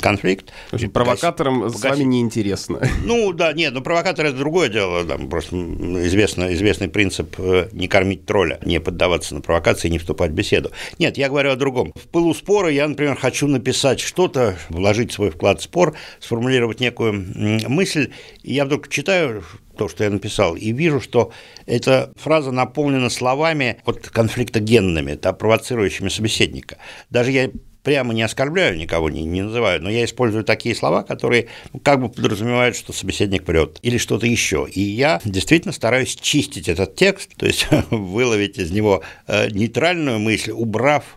конфликт. 0.00 0.52
В 0.70 0.74
общем, 0.74 0.90
провокаторам 0.90 1.60
погасить. 1.62 1.80
с 1.80 1.84
вами 1.84 2.04
неинтересно. 2.04 2.80
Ну 3.04 3.32
да, 3.32 3.52
нет, 3.52 3.74
но 3.74 3.80
провокатор 3.80 4.26
это 4.26 4.36
другое 4.38 4.68
дело. 4.68 5.04
Там 5.04 5.28
просто 5.28 5.56
известно, 5.56 6.52
известный 6.54 6.88
принцип 6.88 7.36
не 7.72 7.88
кормить 7.88 8.26
тролля, 8.26 8.58
не 8.64 8.80
поддаваться 8.80 9.34
на 9.34 9.40
провокации, 9.40 9.88
не 9.88 9.98
вступать 9.98 10.30
в 10.30 10.34
беседу. 10.34 10.70
Нет, 10.98 11.18
я 11.18 11.28
говорю 11.28 11.50
о 11.50 11.56
другом. 11.56 11.92
В 11.94 12.08
пылу 12.08 12.32
спора 12.34 12.70
я, 12.70 12.86
например, 12.86 13.16
хочу 13.16 13.48
написать 13.48 14.00
что-то, 14.00 14.56
вложить 14.68 15.12
свой 15.12 15.30
вклад 15.30 15.60
в 15.60 15.64
спор, 15.64 15.94
сформулировать 16.20 16.71
сформулировать 16.72 16.80
некую 16.80 17.68
мысль, 17.68 18.10
и 18.42 18.54
я 18.54 18.64
вдруг 18.64 18.88
читаю 18.88 19.44
то, 19.76 19.88
что 19.88 20.04
я 20.04 20.10
написал, 20.10 20.54
и 20.54 20.72
вижу, 20.72 21.00
что 21.00 21.32
эта 21.66 22.12
фраза 22.16 22.50
наполнена 22.50 23.10
словами 23.10 23.78
вот 23.86 24.08
конфликтогенными, 24.08 25.14
да, 25.14 25.32
провоцирующими 25.32 26.08
собеседника. 26.08 26.76
Даже 27.10 27.30
я 27.30 27.50
прямо 27.82 28.14
не 28.14 28.22
оскорбляю 28.22 28.76
никого, 28.76 29.10
не, 29.10 29.24
не 29.24 29.42
называю, 29.42 29.82
но 29.82 29.90
я 29.90 30.04
использую 30.04 30.44
такие 30.44 30.74
слова, 30.74 31.02
которые 31.02 31.48
ну, 31.72 31.80
как 31.80 32.00
бы 32.00 32.08
подразумевают, 32.08 32.76
что 32.76 32.92
собеседник 32.92 33.48
врет 33.48 33.78
или 33.82 33.98
что-то 33.98 34.26
еще. 34.26 34.68
И 34.70 34.80
я 34.80 35.20
действительно 35.24 35.72
стараюсь 35.72 36.14
чистить 36.14 36.68
этот 36.68 36.94
текст, 36.94 37.34
то 37.36 37.46
есть 37.46 37.66
выловить 37.90 38.58
из 38.58 38.70
него 38.70 39.02
э, 39.26 39.50
нейтральную 39.50 40.20
мысль, 40.20 40.52
убрав 40.52 41.16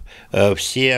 все 0.56 0.98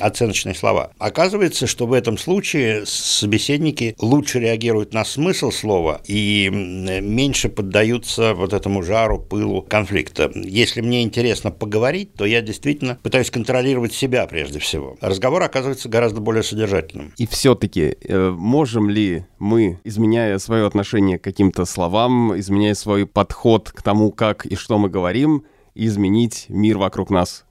оценочные 0.00 0.54
слова. 0.54 0.90
Оказывается, 0.98 1.66
что 1.66 1.86
в 1.86 1.92
этом 1.92 2.18
случае 2.18 2.84
собеседники 2.86 3.94
лучше 3.98 4.40
реагируют 4.40 4.92
на 4.92 5.04
смысл 5.04 5.50
слова 5.50 6.00
и 6.06 6.48
меньше 6.50 7.48
поддаются 7.48 8.34
вот 8.34 8.52
этому 8.52 8.82
жару, 8.82 9.18
пылу 9.18 9.62
конфликта. 9.62 10.30
Если 10.34 10.80
мне 10.80 11.02
интересно 11.02 11.50
поговорить, 11.50 12.14
то 12.14 12.24
я 12.24 12.40
действительно 12.42 12.98
пытаюсь 13.02 13.30
контролировать 13.30 13.92
себя 13.94 14.26
прежде 14.26 14.58
всего 14.58 14.96
разговор 15.00 15.42
оказывается 15.42 15.88
гораздо 15.88 16.20
более 16.20 16.42
содержательным. 16.42 17.12
И 17.16 17.26
все-таки 17.26 17.96
э, 18.00 18.30
можем 18.30 18.90
ли 18.90 19.24
мы, 19.38 19.80
изменяя 19.84 20.38
свое 20.38 20.66
отношение 20.66 21.18
к 21.18 21.24
каким-то 21.24 21.64
словам, 21.64 22.38
изменяя 22.38 22.74
свой 22.74 23.06
подход 23.06 23.70
к 23.70 23.82
тому, 23.82 24.12
как 24.12 24.44
и 24.46 24.56
что 24.56 24.78
мы 24.78 24.88
говорим, 24.88 25.44
изменить 25.74 26.46
мир 26.48 26.78
вокруг 26.78 27.10
нас? 27.10 27.45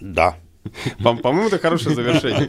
Да. 0.00 0.36
По-моему, 1.02 1.48
это 1.48 1.58
хорошее 1.58 1.94
завершение. 1.94 2.48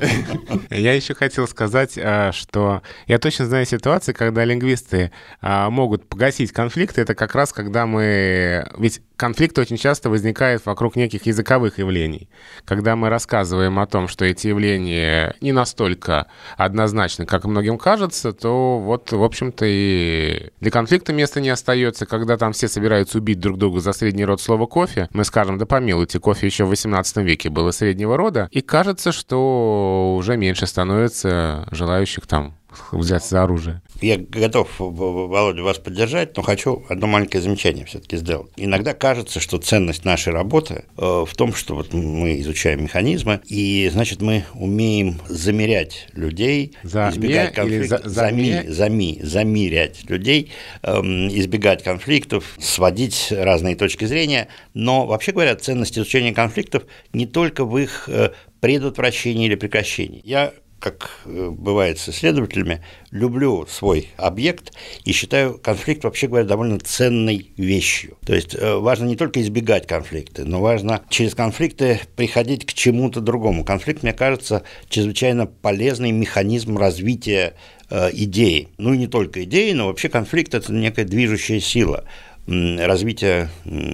Я 0.69 0.93
еще 0.93 1.13
хотел 1.13 1.47
сказать, 1.47 1.97
а, 1.97 2.31
что 2.31 2.81
я 3.07 3.19
точно 3.19 3.45
знаю 3.45 3.65
ситуации, 3.65 4.13
когда 4.13 4.43
лингвисты 4.43 5.11
а, 5.41 5.69
могут 5.69 6.07
погасить 6.07 6.51
конфликты. 6.51 7.01
Это 7.01 7.15
как 7.15 7.35
раз 7.35 7.53
когда 7.53 7.85
мы... 7.85 8.67
Ведь 8.77 9.01
конфликт 9.15 9.57
очень 9.59 9.77
часто 9.77 10.09
возникает 10.09 10.65
вокруг 10.65 10.95
неких 10.95 11.25
языковых 11.25 11.77
явлений. 11.77 12.27
Когда 12.65 12.95
мы 12.95 13.09
рассказываем 13.09 13.79
о 13.79 13.85
том, 13.85 14.07
что 14.07 14.25
эти 14.25 14.47
явления 14.47 15.35
не 15.41 15.51
настолько 15.51 16.27
однозначны, 16.57 17.25
как 17.25 17.45
многим 17.45 17.77
кажется, 17.77 18.33
то 18.33 18.79
вот, 18.79 19.11
в 19.11 19.23
общем-то, 19.23 19.65
и 19.67 20.49
для 20.59 20.71
конфликта 20.71 21.13
места 21.13 21.39
не 21.39 21.49
остается. 21.49 22.05
Когда 22.05 22.37
там 22.37 22.53
все 22.53 22.67
собираются 22.67 23.19
убить 23.19 23.39
друг 23.39 23.57
друга 23.57 23.79
за 23.79 23.93
средний 23.93 24.25
род 24.25 24.41
слова 24.41 24.65
«кофе», 24.65 25.07
мы 25.13 25.23
скажем, 25.23 25.57
да 25.57 25.65
помилуйте, 25.65 26.19
кофе 26.19 26.47
еще 26.47 26.65
в 26.65 26.69
18 26.69 27.17
веке 27.17 27.49
было 27.49 27.71
среднего 28.01 28.17
рода, 28.17 28.47
и 28.51 28.61
кажется, 28.61 29.11
что 29.11 30.15
уже 30.17 30.37
меньше 30.37 30.65
становится 30.65 31.67
желающих 31.71 32.25
там 32.27 32.55
взяться 32.91 33.29
за 33.29 33.43
оружие. 33.43 33.81
Я 34.01 34.17
готов, 34.17 34.69
Володя, 34.79 35.63
вас 35.63 35.77
поддержать, 35.77 36.35
но 36.37 36.43
хочу 36.43 36.83
одно 36.89 37.07
маленькое 37.07 37.41
замечание 37.41 37.85
все-таки 37.85 38.17
сделать. 38.17 38.51
Иногда 38.55 38.93
кажется, 38.93 39.39
что 39.39 39.57
ценность 39.57 40.05
нашей 40.05 40.33
работы 40.33 40.85
э, 40.97 41.25
в 41.27 41.35
том, 41.35 41.53
что 41.53 41.75
вот 41.75 41.93
мы 41.93 42.39
изучаем 42.41 42.83
механизмы, 42.83 43.41
и, 43.47 43.89
значит, 43.91 44.21
мы 44.21 44.45
умеем 44.53 45.19
замерять 45.27 46.07
людей, 46.13 46.75
за 46.83 47.09
избегать 47.09 47.53
конфликтов, 47.53 48.01
за, 48.03 48.09
зами, 48.09 48.65
зами, 48.67 49.19
замерять 49.21 50.09
людей, 50.09 50.51
эм, 50.83 51.27
избегать 51.27 51.83
конфликтов, 51.83 52.55
сводить 52.59 53.27
разные 53.31 53.75
точки 53.75 54.05
зрения. 54.05 54.47
Но, 54.73 55.05
вообще 55.05 55.31
говоря, 55.31 55.55
ценность 55.55 55.97
изучения 55.97 56.33
конфликтов 56.33 56.83
не 57.13 57.25
только 57.25 57.65
в 57.65 57.77
их 57.77 58.07
э, 58.07 58.31
предотвращении 58.61 59.47
или 59.47 59.55
прекращении. 59.55 60.21
Я 60.23 60.53
как 60.81 61.11
э, 61.25 61.49
бывает 61.49 61.99
с 61.99 62.09
исследователями, 62.09 62.83
люблю 63.11 63.65
свой 63.67 64.09
объект 64.17 64.73
и 65.05 65.11
считаю 65.13 65.57
конфликт, 65.57 66.03
вообще 66.03 66.27
говоря, 66.27 66.45
довольно 66.45 66.79
ценной 66.79 67.51
вещью. 67.55 68.17
То 68.25 68.33
есть 68.33 68.55
э, 68.55 68.75
важно 68.75 69.05
не 69.05 69.15
только 69.15 69.41
избегать 69.41 69.87
конфликты, 69.87 70.43
но 70.43 70.59
важно 70.59 71.03
через 71.09 71.35
конфликты 71.35 72.01
приходить 72.15 72.65
к 72.65 72.73
чему-то 72.73 73.21
другому. 73.21 73.63
Конфликт, 73.63 74.03
мне 74.03 74.11
кажется, 74.11 74.63
чрезвычайно 74.89 75.45
полезный 75.45 76.11
механизм 76.11 76.77
развития 76.77 77.53
э, 77.89 78.09
идеи. 78.13 78.69
Ну 78.77 78.93
и 78.93 78.97
не 78.97 79.07
только 79.07 79.43
идеи, 79.43 79.71
но 79.73 79.87
вообще 79.87 80.09
конфликт– 80.09 80.53
это 80.55 80.73
некая 80.73 81.05
движущая 81.05 81.59
сила 81.59 82.05
развития 82.47 83.49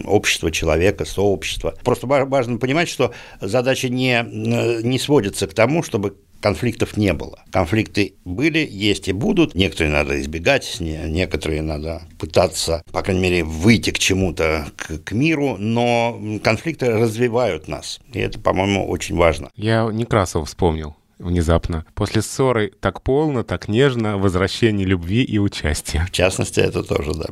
общества, 0.05 0.51
человека, 0.51 1.03
сообщества. 1.03 1.73
Просто 1.83 2.07
важно 2.07 2.57
понимать, 2.57 2.87
что 2.87 3.13
задача 3.41 3.89
не, 3.89 4.23
не 4.83 4.97
сводится 4.99 5.47
к 5.47 5.53
тому, 5.53 5.83
чтобы 5.83 6.15
конфликтов 6.41 6.97
не 6.97 7.13
было. 7.13 7.39
Конфликты 7.51 8.15
были, 8.25 8.67
есть 8.69 9.07
и 9.07 9.13
будут. 9.13 9.55
Некоторые 9.55 9.91
надо 9.91 10.19
избегать, 10.21 10.77
некоторые 10.79 11.61
надо 11.61 12.03
пытаться, 12.19 12.81
по 12.91 13.01
крайней 13.01 13.21
мере, 13.21 13.43
выйти 13.43 13.91
к 13.91 13.99
чему-то, 13.99 14.67
к, 14.75 14.99
к 14.99 15.11
миру, 15.11 15.57
но 15.57 16.19
конфликты 16.43 16.91
развивают 16.91 17.67
нас. 17.67 17.99
И 18.13 18.19
это, 18.19 18.39
по-моему, 18.39 18.87
очень 18.87 19.15
важно. 19.15 19.49
Я 19.55 19.89
Некрасова 19.91 20.45
вспомнил 20.45 20.95
внезапно. 21.19 21.85
После 21.95 22.21
ссоры 22.21 22.71
так 22.79 23.01
полно, 23.01 23.43
так 23.43 23.67
нежно, 23.67 24.17
возвращение 24.17 24.85
любви 24.85 25.23
и 25.23 25.37
участия. 25.39 26.05
В 26.07 26.11
частности, 26.11 26.59
это 26.59 26.83
тоже, 26.83 27.13
да. 27.13 27.25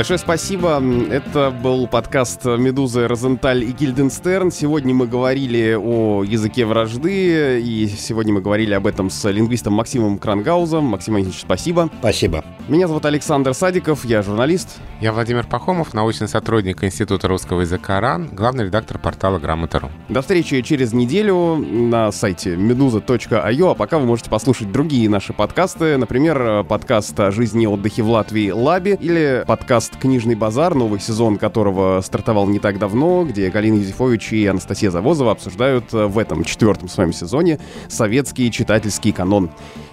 Большое 0.00 0.18
спасибо. 0.18 0.82
Это 1.10 1.50
был 1.50 1.86
подкаст 1.86 2.46
«Медуза», 2.46 3.06
«Розенталь» 3.06 3.64
и 3.64 3.70
«Гильденстерн». 3.70 4.50
Сегодня 4.50 4.94
мы 4.94 5.06
говорили 5.06 5.76
о 5.78 6.24
языке 6.24 6.64
вражды, 6.64 7.60
и 7.60 7.86
сегодня 7.86 8.32
мы 8.32 8.40
говорили 8.40 8.72
об 8.72 8.86
этом 8.86 9.10
с 9.10 9.28
лингвистом 9.30 9.74
Максимом 9.74 10.16
Крангаузом. 10.16 10.84
Максим 10.84 11.18
Ильич, 11.18 11.40
спасибо. 11.40 11.90
Спасибо. 11.98 12.42
Меня 12.66 12.88
зовут 12.88 13.04
Александр 13.04 13.52
Садиков, 13.52 14.06
я 14.06 14.22
журналист. 14.22 14.78
Я 15.02 15.12
Владимир 15.12 15.46
Пахомов, 15.46 15.92
научный 15.92 16.28
сотрудник 16.28 16.82
Института 16.82 17.28
русского 17.28 17.60
языка 17.60 18.00
РАН, 18.00 18.30
главный 18.32 18.64
редактор 18.64 18.98
портала 18.98 19.38
«Грамота.ру». 19.38 19.90
До 20.08 20.22
встречи 20.22 20.62
через 20.62 20.94
неделю 20.94 21.56
на 21.56 22.10
сайте 22.12 22.54
meduza.io, 22.54 23.70
а 23.70 23.74
пока 23.74 23.98
вы 23.98 24.06
можете 24.06 24.30
послушать 24.30 24.72
другие 24.72 25.10
наши 25.10 25.34
подкасты, 25.34 25.98
например, 25.98 26.64
подкаст 26.64 27.18
о 27.20 27.30
жизни 27.30 27.64
и 27.64 27.66
отдыхе 27.66 28.02
в 28.02 28.10
Латвии 28.10 28.50
«Лаби» 28.50 28.96
или 28.98 29.44
подкаст 29.46 29.89
подкаст 29.90 30.00
«Книжный 30.00 30.34
базар», 30.34 30.74
новый 30.74 31.00
сезон 31.00 31.36
которого 31.36 32.00
стартовал 32.00 32.46
не 32.46 32.58
так 32.58 32.78
давно, 32.78 33.24
где 33.24 33.50
Галина 33.50 33.76
Юзефович 33.76 34.32
и 34.32 34.46
Анастасия 34.46 34.90
Завозова 34.90 35.32
обсуждают 35.32 35.92
э, 35.92 36.06
в 36.06 36.18
этом 36.18 36.44
четвертом 36.44 36.88
своем 36.88 37.12
сезоне 37.12 37.58
советский 37.88 38.50
читательский 38.50 39.12
канон. 39.12 39.50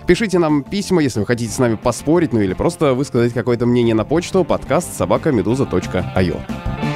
Пишите 0.07 0.39
нам 0.39 0.63
письма, 0.63 1.01
если 1.01 1.19
вы 1.19 1.25
хотите 1.25 1.51
с 1.51 1.59
нами 1.59 1.75
поспорить, 1.75 2.33
ну 2.33 2.41
или 2.41 2.53
просто 2.53 2.93
высказать 2.93 3.33
какое-то 3.33 3.65
мнение 3.65 3.95
на 3.95 4.05
почту 4.05 4.43
подкаст 4.43 4.95
собакамедуза.io. 4.97 6.86